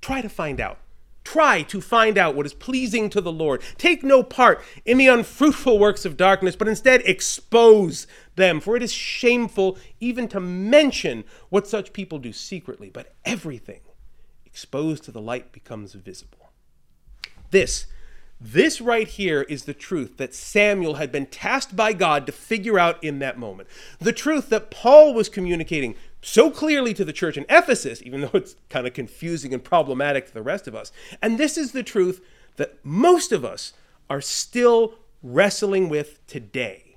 Try 0.00 0.22
to 0.22 0.30
find 0.30 0.58
out 0.58 0.78
Try 1.24 1.62
to 1.62 1.80
find 1.80 2.18
out 2.18 2.34
what 2.34 2.46
is 2.46 2.54
pleasing 2.54 3.08
to 3.10 3.20
the 3.20 3.32
Lord. 3.32 3.62
Take 3.78 4.02
no 4.02 4.22
part 4.22 4.60
in 4.84 4.98
the 4.98 5.06
unfruitful 5.06 5.78
works 5.78 6.04
of 6.04 6.16
darkness, 6.16 6.56
but 6.56 6.68
instead 6.68 7.00
expose 7.02 8.06
them, 8.34 8.60
for 8.60 8.76
it 8.76 8.82
is 8.82 8.92
shameful 8.92 9.78
even 10.00 10.26
to 10.28 10.40
mention 10.40 11.24
what 11.48 11.68
such 11.68 11.92
people 11.92 12.18
do 12.18 12.32
secretly. 12.32 12.90
But 12.90 13.14
everything 13.24 13.80
exposed 14.44 15.04
to 15.04 15.12
the 15.12 15.20
light 15.20 15.52
becomes 15.52 15.94
visible. 15.94 16.50
This, 17.50 17.86
this 18.40 18.80
right 18.80 19.06
here 19.06 19.42
is 19.42 19.64
the 19.64 19.74
truth 19.74 20.16
that 20.16 20.34
Samuel 20.34 20.94
had 20.94 21.12
been 21.12 21.26
tasked 21.26 21.76
by 21.76 21.92
God 21.92 22.26
to 22.26 22.32
figure 22.32 22.78
out 22.78 23.02
in 23.02 23.20
that 23.20 23.38
moment. 23.38 23.68
The 24.00 24.12
truth 24.12 24.48
that 24.48 24.70
Paul 24.70 25.14
was 25.14 25.28
communicating 25.28 25.94
so 26.22 26.50
clearly 26.50 26.94
to 26.94 27.04
the 27.04 27.12
church 27.12 27.36
in 27.36 27.44
Ephesus, 27.50 28.00
even 28.02 28.22
though 28.22 28.30
it's 28.32 28.56
kind 28.70 28.86
of 28.86 28.94
confusing 28.94 29.52
and 29.52 29.62
problematic 29.62 30.26
to 30.26 30.34
the 30.34 30.42
rest 30.42 30.68
of 30.68 30.74
us. 30.74 30.92
And 31.20 31.36
this 31.36 31.58
is 31.58 31.72
the 31.72 31.82
truth 31.82 32.24
that 32.56 32.78
most 32.84 33.32
of 33.32 33.44
us 33.44 33.72
are 34.08 34.20
still 34.20 34.94
wrestling 35.22 35.88
with 35.88 36.24
today. 36.26 36.96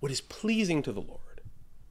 What 0.00 0.10
is 0.10 0.22
pleasing 0.22 0.82
to 0.82 0.92
the 0.92 1.02
Lord 1.02 1.42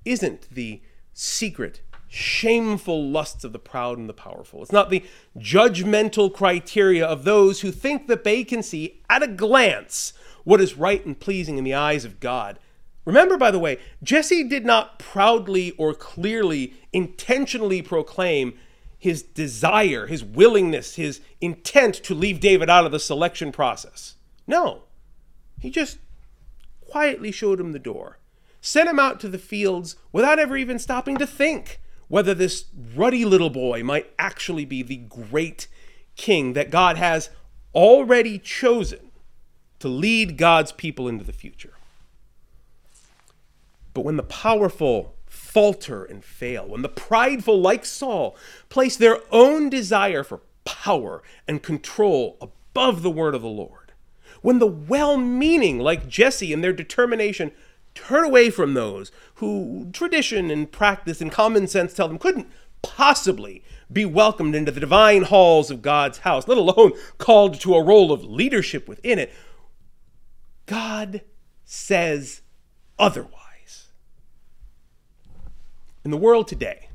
isn't 0.03 0.49
the 0.49 0.81
secret, 1.13 1.81
shameful 2.07 3.07
lusts 3.07 3.43
of 3.43 3.53
the 3.53 3.59
proud 3.59 3.99
and 3.99 4.09
the 4.09 4.13
powerful. 4.13 4.63
It's 4.63 4.71
not 4.71 4.89
the 4.89 5.03
judgmental 5.37 6.33
criteria 6.33 7.05
of 7.05 7.23
those 7.23 7.61
who 7.61 7.71
think 7.71 8.07
that 8.07 8.23
they 8.23 8.43
can 8.43 8.63
see 8.63 9.03
at 9.09 9.21
a 9.21 9.27
glance 9.27 10.13
what 10.43 10.61
is 10.61 10.77
right 10.77 11.05
and 11.05 11.19
pleasing 11.19 11.59
in 11.59 11.63
the 11.63 11.75
eyes 11.75 12.05
of 12.05 12.19
God 12.19 12.57
Remember, 13.09 13.37
by 13.37 13.49
the 13.49 13.57
way, 13.57 13.79
Jesse 14.03 14.43
did 14.43 14.67
not 14.67 14.99
proudly 14.99 15.71
or 15.79 15.95
clearly, 15.95 16.75
intentionally 16.93 17.81
proclaim 17.81 18.53
his 18.99 19.23
desire, 19.23 20.05
his 20.05 20.23
willingness, 20.23 20.93
his 20.93 21.19
intent 21.41 21.95
to 21.95 22.13
leave 22.13 22.39
David 22.39 22.69
out 22.69 22.85
of 22.85 22.91
the 22.91 22.99
selection 22.99 23.51
process. 23.51 24.13
No. 24.45 24.83
He 25.59 25.71
just 25.71 25.97
quietly 26.81 27.31
showed 27.31 27.59
him 27.59 27.71
the 27.71 27.79
door, 27.79 28.19
sent 28.61 28.87
him 28.87 28.99
out 28.99 29.19
to 29.21 29.27
the 29.27 29.39
fields 29.39 29.95
without 30.11 30.37
ever 30.37 30.55
even 30.55 30.77
stopping 30.77 31.17
to 31.17 31.25
think 31.25 31.81
whether 32.09 32.35
this 32.35 32.65
ruddy 32.95 33.25
little 33.25 33.49
boy 33.49 33.81
might 33.81 34.13
actually 34.19 34.65
be 34.65 34.83
the 34.83 34.97
great 34.97 35.67
king 36.15 36.53
that 36.53 36.69
God 36.69 36.95
has 36.97 37.31
already 37.73 38.37
chosen 38.37 39.09
to 39.79 39.87
lead 39.87 40.37
God's 40.37 40.71
people 40.71 41.07
into 41.07 41.23
the 41.23 41.33
future. 41.33 41.73
But 43.93 44.05
when 44.05 44.17
the 44.17 44.23
powerful 44.23 45.15
falter 45.25 46.03
and 46.03 46.23
fail, 46.23 46.67
when 46.67 46.81
the 46.81 46.89
prideful, 46.89 47.59
like 47.59 47.85
Saul, 47.85 48.35
place 48.69 48.95
their 48.97 49.19
own 49.31 49.69
desire 49.69 50.23
for 50.23 50.41
power 50.65 51.23
and 51.47 51.63
control 51.63 52.37
above 52.41 53.01
the 53.01 53.11
word 53.11 53.35
of 53.35 53.41
the 53.41 53.47
Lord, 53.47 53.93
when 54.41 54.59
the 54.59 54.67
well 54.67 55.17
meaning, 55.17 55.79
like 55.79 56.07
Jesse, 56.07 56.53
and 56.53 56.63
their 56.63 56.73
determination 56.73 57.51
turn 57.95 58.23
away 58.23 58.49
from 58.49 58.73
those 58.73 59.11
who 59.35 59.89
tradition 59.91 60.49
and 60.51 60.71
practice 60.71 61.21
and 61.21 61.31
common 61.31 61.67
sense 61.67 61.93
tell 61.93 62.07
them 62.07 62.19
couldn't 62.19 62.47
possibly 62.81 63.63
be 63.91 64.05
welcomed 64.05 64.55
into 64.55 64.71
the 64.71 64.79
divine 64.79 65.23
halls 65.23 65.71
of 65.71 65.81
God's 65.81 66.19
house, 66.19 66.47
let 66.47 66.57
alone 66.57 66.93
called 67.17 67.59
to 67.61 67.75
a 67.75 67.83
role 67.83 68.11
of 68.11 68.23
leadership 68.23 68.87
within 68.87 69.19
it, 69.19 69.33
God 70.65 71.21
says 71.65 72.41
otherwise. 72.97 73.38
In 76.05 76.11
the 76.11 76.17
world 76.17 76.47
today, 76.47 76.87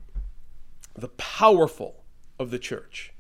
the 0.95 1.09
powerful 1.09 2.05
of 2.39 2.51
the 2.51 2.59
church 2.59 3.13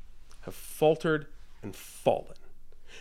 have 0.42 0.54
faltered 0.54 1.26
and 1.62 1.76
fallen. 1.76 2.36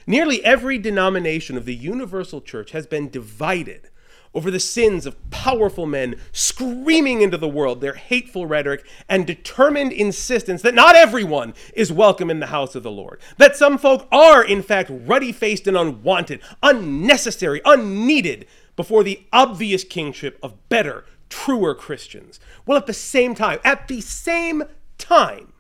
Nearly 0.06 0.44
every 0.44 0.78
denomination 0.78 1.56
of 1.56 1.66
the 1.66 1.76
universal 1.76 2.42
church 2.42 2.72
has 2.72 2.86
been 2.86 3.10
divided 3.10 3.90
over 4.34 4.52
the 4.52 4.60
sins 4.60 5.06
of 5.06 5.30
powerful 5.30 5.86
men 5.86 6.16
screaming 6.32 7.22
into 7.22 7.38
the 7.38 7.48
world 7.48 7.80
their 7.80 7.94
hateful 7.94 8.48
rhetoric 8.48 8.86
and 9.08 9.28
determined 9.28 9.94
insistence 9.94 10.62
that 10.64 10.74
not 10.74 10.96
everyone 10.96 11.54
is 11.76 11.92
welcome 11.92 12.30
in 12.30 12.40
the 12.40 12.48
house 12.48 12.76
of 12.76 12.84
the 12.84 12.92
Lord. 12.92 13.22
That 13.38 13.56
some 13.56 13.78
folk 13.78 14.08
are, 14.12 14.44
in 14.44 14.62
fact, 14.62 14.90
ruddy 14.92 15.32
faced 15.32 15.68
and 15.68 15.78
unwanted, 15.78 16.42
unnecessary, 16.62 17.62
unneeded 17.64 18.48
before 18.76 19.04
the 19.04 19.24
obvious 19.32 19.84
kingship 19.84 20.40
of 20.42 20.68
better, 20.68 21.06
truer 21.34 21.74
Christians. 21.74 22.40
Well, 22.68 22.78
at 22.78 22.86
the 22.86 22.94
same 22.94 23.34
time, 23.34 23.58
at 23.64 23.88
the 23.88 24.02
same 24.02 24.64
time, 25.00 25.54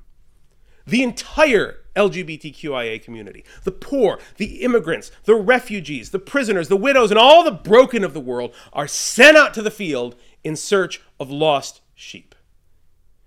the 0.85 1.01
entire 1.01 1.79
LGBTQIA 1.95 3.01
community, 3.01 3.43
the 3.63 3.71
poor, 3.71 4.19
the 4.37 4.61
immigrants, 4.61 5.11
the 5.23 5.33
refugees, 5.33 6.11
the 6.11 6.19
prisoners, 6.19 6.67
the 6.67 6.77
widows, 6.77 7.09
and 7.09 7.17
all 7.17 7.43
the 7.43 7.51
broken 7.51 8.03
of 8.03 8.13
the 8.13 8.19
world 8.19 8.53
are 8.71 8.87
sent 8.87 9.35
out 9.35 9.55
to 9.55 9.63
the 9.63 9.71
field 9.71 10.15
in 10.43 10.55
search 10.55 11.01
of 11.19 11.31
lost 11.31 11.81
sheep. 11.95 12.35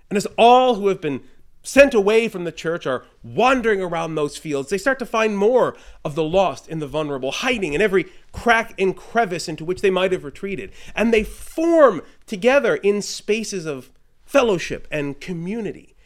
And 0.09 0.17
as 0.17 0.29
all 0.39 0.77
who 0.77 0.87
have 0.87 1.01
been 1.01 1.23
sent 1.67 1.95
away 1.95 2.29
from 2.29 2.45
the 2.45 2.53
church 2.53 2.87
are 2.87 3.05
wandering 3.25 3.83
around 3.83 4.15
those 4.15 4.37
fields, 4.37 4.71
they 4.71 4.79
start 4.79 5.01
to 5.01 5.07
find 5.07 5.37
more 5.37 5.77
of 6.05 6.15
the 6.15 6.23
lost 6.23 6.69
and 6.69 6.81
the 6.81 6.87
vulnerable, 6.87 7.33
hiding 7.33 7.73
in 7.73 7.83
every 7.83 8.07
crack 8.31 8.73
and 8.79 8.97
crevice 8.97 9.49
into 9.49 9.65
which 9.65 9.81
they 9.81 9.91
might 9.91 10.13
have 10.13 10.25
retreated. 10.25 10.71
And 10.95 11.13
they 11.13 11.25
form 11.25 12.03
together 12.25 12.77
in 12.77 13.03
spaces 13.03 13.67
of 13.67 13.91
fellowship 14.25 14.87
and 14.93 15.21
community, 15.21 15.97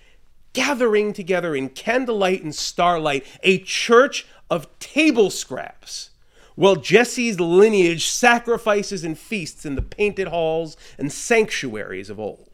gathering 0.54 1.12
together 1.12 1.54
in 1.54 1.68
candlelight 1.68 2.42
and 2.42 2.54
starlight, 2.54 3.26
a 3.42 3.58
church 3.58 4.26
of 4.50 4.66
table 4.78 5.28
scraps. 5.28 6.10
While 6.54 6.76
Jesse's 6.76 7.38
lineage 7.38 8.06
sacrifices 8.06 9.04
and 9.04 9.18
feasts 9.18 9.66
in 9.66 9.74
the 9.74 9.82
painted 9.82 10.28
halls 10.28 10.76
and 10.98 11.12
sanctuaries 11.12 12.08
of 12.08 12.18
old 12.18 12.49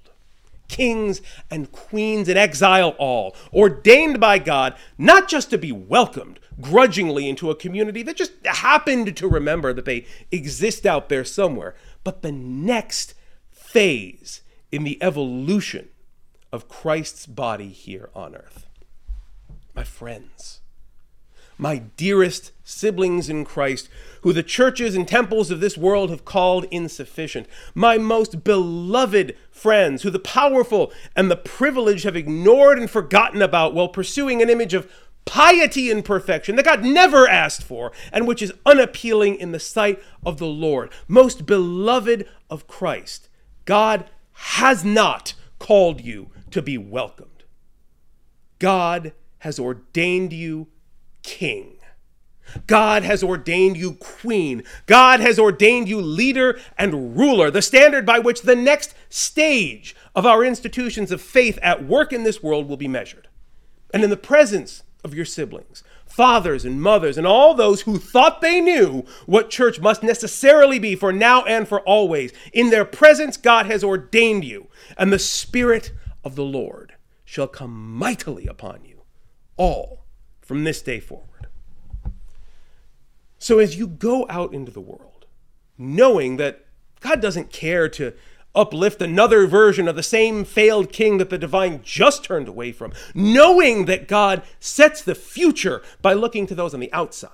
kings 0.68 1.22
and 1.50 1.72
queens 1.72 2.28
in 2.28 2.36
exile 2.36 2.94
all, 2.98 3.36
ordained 3.52 4.20
by 4.20 4.38
God 4.38 4.74
not 4.98 5.28
just 5.28 5.50
to 5.50 5.58
be 5.58 5.72
welcomed 5.72 6.40
grudgingly 6.60 7.28
into 7.28 7.50
a 7.50 7.56
community 7.56 8.02
that 8.02 8.16
just 8.16 8.32
happened 8.44 9.16
to 9.16 9.28
remember 9.28 9.72
that 9.72 9.84
they 9.84 10.06
exist 10.30 10.86
out 10.86 11.08
there 11.08 11.24
somewhere, 11.24 11.74
but 12.04 12.22
the 12.22 12.32
next 12.32 13.14
phase 13.50 14.42
in 14.72 14.84
the 14.84 15.02
evolution 15.02 15.88
of 16.52 16.68
Christ's 16.68 17.26
body 17.26 17.68
here 17.68 18.10
on 18.14 18.34
earth. 18.34 18.66
My 19.74 19.84
friends, 19.84 20.60
my 21.58 21.78
dearest 21.96 22.52
siblings 22.64 23.28
in 23.28 23.44
Christ, 23.44 23.88
who 24.22 24.32
the 24.32 24.42
churches 24.42 24.94
and 24.94 25.06
temples 25.06 25.50
of 25.50 25.60
this 25.60 25.78
world 25.78 26.10
have 26.10 26.24
called 26.24 26.66
insufficient, 26.70 27.46
my 27.74 27.96
most 27.96 28.44
beloved 28.44 29.36
friends, 29.50 30.02
who 30.02 30.10
the 30.10 30.18
powerful 30.18 30.92
and 31.14 31.30
the 31.30 31.36
privileged 31.36 32.04
have 32.04 32.16
ignored 32.16 32.78
and 32.78 32.90
forgotten 32.90 33.40
about 33.40 33.74
while 33.74 33.88
pursuing 33.88 34.42
an 34.42 34.50
image 34.50 34.74
of 34.74 34.90
piety 35.24 35.90
and 35.90 36.04
perfection 36.04 36.56
that 36.56 36.64
God 36.64 36.84
never 36.84 37.28
asked 37.28 37.62
for 37.62 37.92
and 38.12 38.26
which 38.26 38.40
is 38.40 38.52
unappealing 38.64 39.34
in 39.36 39.52
the 39.52 39.60
sight 39.60 40.02
of 40.24 40.38
the 40.38 40.46
Lord. 40.46 40.90
Most 41.08 41.46
beloved 41.46 42.28
of 42.48 42.66
Christ, 42.66 43.28
God 43.64 44.08
has 44.32 44.84
not 44.84 45.34
called 45.58 46.00
you 46.00 46.30
to 46.50 46.62
be 46.62 46.78
welcomed. 46.78 47.44
God 48.58 49.12
has 49.38 49.58
ordained 49.58 50.32
you 50.32 50.68
king. 51.26 51.76
God 52.66 53.02
has 53.02 53.22
ordained 53.22 53.76
you 53.76 53.94
queen. 53.94 54.62
God 54.86 55.20
has 55.20 55.38
ordained 55.38 55.88
you 55.88 56.00
leader 56.00 56.58
and 56.78 57.18
ruler, 57.18 57.50
the 57.50 57.60
standard 57.60 58.06
by 58.06 58.20
which 58.20 58.42
the 58.42 58.56
next 58.56 58.94
stage 59.10 59.94
of 60.14 60.24
our 60.24 60.44
institutions 60.44 61.10
of 61.10 61.20
faith 61.20 61.58
at 61.60 61.84
work 61.84 62.12
in 62.12 62.22
this 62.22 62.42
world 62.42 62.68
will 62.68 62.76
be 62.76 62.88
measured. 62.88 63.28
And 63.92 64.04
in 64.04 64.10
the 64.10 64.16
presence 64.16 64.84
of 65.04 65.12
your 65.12 65.24
siblings, 65.24 65.82
fathers 66.06 66.64
and 66.64 66.80
mothers, 66.80 67.18
and 67.18 67.26
all 67.26 67.52
those 67.52 67.82
who 67.82 67.98
thought 67.98 68.40
they 68.40 68.60
knew 68.60 69.04
what 69.26 69.50
church 69.50 69.80
must 69.80 70.02
necessarily 70.02 70.78
be 70.78 70.94
for 70.94 71.12
now 71.12 71.44
and 71.44 71.66
for 71.66 71.80
always, 71.80 72.32
in 72.52 72.70
their 72.70 72.84
presence, 72.84 73.36
God 73.36 73.66
has 73.66 73.82
ordained 73.82 74.44
you, 74.44 74.68
and 74.96 75.12
the 75.12 75.18
Spirit 75.18 75.92
of 76.24 76.36
the 76.36 76.44
Lord 76.44 76.94
shall 77.24 77.48
come 77.48 77.96
mightily 77.96 78.46
upon 78.46 78.84
you, 78.84 79.02
all 79.56 80.05
from 80.46 80.64
this 80.64 80.80
day 80.80 81.00
forward. 81.00 81.48
So 83.38 83.58
as 83.58 83.76
you 83.76 83.86
go 83.86 84.26
out 84.30 84.54
into 84.54 84.72
the 84.72 84.80
world, 84.80 85.26
knowing 85.76 86.38
that 86.38 86.64
God 87.00 87.20
doesn't 87.20 87.52
care 87.52 87.88
to 87.90 88.14
uplift 88.54 89.02
another 89.02 89.46
version 89.46 89.86
of 89.86 89.96
the 89.96 90.02
same 90.02 90.44
failed 90.44 90.90
king 90.90 91.18
that 91.18 91.28
the 91.28 91.36
divine 91.36 91.82
just 91.82 92.24
turned 92.24 92.48
away 92.48 92.72
from, 92.72 92.92
knowing 93.14 93.84
that 93.84 94.08
God 94.08 94.42
sets 94.58 95.02
the 95.02 95.14
future 95.14 95.82
by 96.00 96.14
looking 96.14 96.46
to 96.46 96.54
those 96.54 96.72
on 96.72 96.80
the 96.80 96.92
outside, 96.92 97.30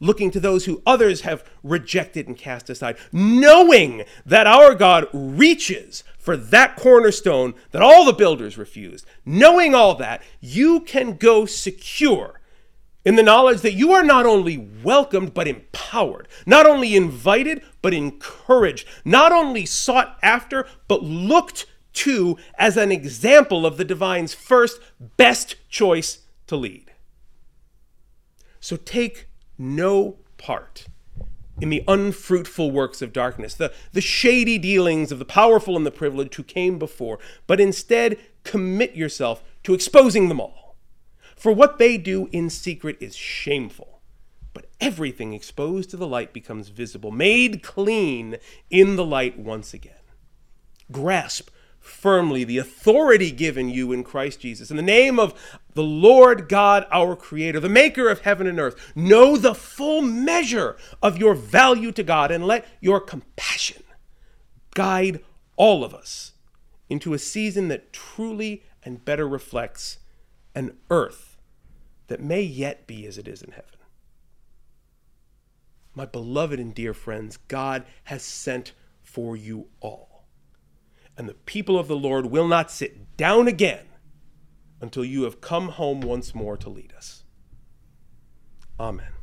looking 0.00 0.32
to 0.32 0.40
those 0.40 0.64
who 0.64 0.82
others 0.84 1.20
have 1.20 1.48
rejected 1.62 2.26
and 2.26 2.36
cast 2.36 2.68
aside, 2.68 2.96
knowing 3.12 4.02
that 4.26 4.48
our 4.48 4.74
God 4.74 5.06
reaches 5.12 6.02
for 6.18 6.36
that 6.36 6.76
cornerstone 6.76 7.54
that 7.70 7.80
all 7.80 8.04
the 8.04 8.12
builders 8.12 8.58
refused, 8.58 9.06
knowing 9.24 9.74
all 9.74 9.94
that, 9.94 10.22
you 10.40 10.80
can 10.80 11.16
go 11.16 11.46
secure 11.46 12.37
in 13.04 13.16
the 13.16 13.22
knowledge 13.22 13.60
that 13.60 13.74
you 13.74 13.92
are 13.92 14.02
not 14.02 14.26
only 14.26 14.58
welcomed, 14.58 15.32
but 15.34 15.48
empowered, 15.48 16.28
not 16.46 16.66
only 16.66 16.94
invited, 16.96 17.62
but 17.80 17.94
encouraged, 17.94 18.86
not 19.04 19.32
only 19.32 19.64
sought 19.64 20.18
after, 20.22 20.66
but 20.88 21.02
looked 21.02 21.66
to 21.94 22.36
as 22.58 22.76
an 22.76 22.92
example 22.92 23.64
of 23.64 23.76
the 23.76 23.84
divine's 23.84 24.34
first 24.34 24.80
best 25.16 25.56
choice 25.68 26.20
to 26.46 26.56
lead. 26.56 26.92
So 28.60 28.76
take 28.76 29.28
no 29.56 30.16
part 30.36 30.86
in 31.60 31.70
the 31.70 31.82
unfruitful 31.88 32.70
works 32.70 33.02
of 33.02 33.12
darkness, 33.12 33.54
the, 33.54 33.72
the 33.92 34.00
shady 34.00 34.58
dealings 34.58 35.10
of 35.10 35.18
the 35.18 35.24
powerful 35.24 35.76
and 35.76 35.84
the 35.84 35.90
privileged 35.90 36.34
who 36.36 36.42
came 36.42 36.78
before, 36.78 37.18
but 37.46 37.60
instead 37.60 38.18
commit 38.44 38.94
yourself 38.94 39.42
to 39.64 39.74
exposing 39.74 40.28
them 40.28 40.40
all. 40.40 40.67
For 41.38 41.52
what 41.52 41.78
they 41.78 41.96
do 41.96 42.28
in 42.32 42.50
secret 42.50 42.96
is 43.00 43.14
shameful. 43.14 44.00
But 44.52 44.66
everything 44.80 45.34
exposed 45.34 45.88
to 45.90 45.96
the 45.96 46.06
light 46.06 46.32
becomes 46.32 46.68
visible, 46.68 47.12
made 47.12 47.62
clean 47.62 48.38
in 48.70 48.96
the 48.96 49.04
light 49.04 49.38
once 49.38 49.72
again. 49.72 49.92
Grasp 50.90 51.50
firmly 51.78 52.42
the 52.42 52.58
authority 52.58 53.30
given 53.30 53.68
you 53.68 53.92
in 53.92 54.02
Christ 54.02 54.40
Jesus. 54.40 54.70
In 54.70 54.76
the 54.76 54.82
name 54.82 55.20
of 55.20 55.32
the 55.74 55.84
Lord 55.84 56.48
God, 56.48 56.86
our 56.90 57.14
Creator, 57.14 57.60
the 57.60 57.68
Maker 57.68 58.08
of 58.08 58.22
heaven 58.22 58.48
and 58.48 58.58
earth, 58.58 58.92
know 58.96 59.36
the 59.36 59.54
full 59.54 60.02
measure 60.02 60.76
of 61.00 61.18
your 61.18 61.34
value 61.34 61.92
to 61.92 62.02
God 62.02 62.32
and 62.32 62.44
let 62.44 62.66
your 62.80 63.00
compassion 63.00 63.84
guide 64.74 65.20
all 65.56 65.84
of 65.84 65.94
us 65.94 66.32
into 66.88 67.14
a 67.14 67.18
season 67.18 67.68
that 67.68 67.92
truly 67.92 68.64
and 68.82 69.04
better 69.04 69.28
reflects 69.28 69.98
an 70.54 70.76
earth 70.90 71.27
that 72.08 72.20
may 72.20 72.42
yet 72.42 72.86
be 72.86 73.06
as 73.06 73.16
it 73.16 73.28
is 73.28 73.42
in 73.42 73.52
heaven. 73.52 73.70
My 75.94 76.04
beloved 76.06 76.60
and 76.60 76.74
dear 76.74 76.94
friends, 76.94 77.36
God 77.48 77.84
has 78.04 78.22
sent 78.22 78.72
for 79.02 79.36
you 79.36 79.68
all. 79.80 80.26
And 81.16 81.28
the 81.28 81.34
people 81.34 81.78
of 81.78 81.88
the 81.88 81.96
Lord 81.96 82.26
will 82.26 82.46
not 82.46 82.70
sit 82.70 83.16
down 83.16 83.48
again 83.48 83.86
until 84.80 85.04
you 85.04 85.24
have 85.24 85.40
come 85.40 85.70
home 85.70 86.00
once 86.00 86.34
more 86.34 86.56
to 86.56 86.68
lead 86.68 86.92
us. 86.96 87.24
Amen. 88.78 89.17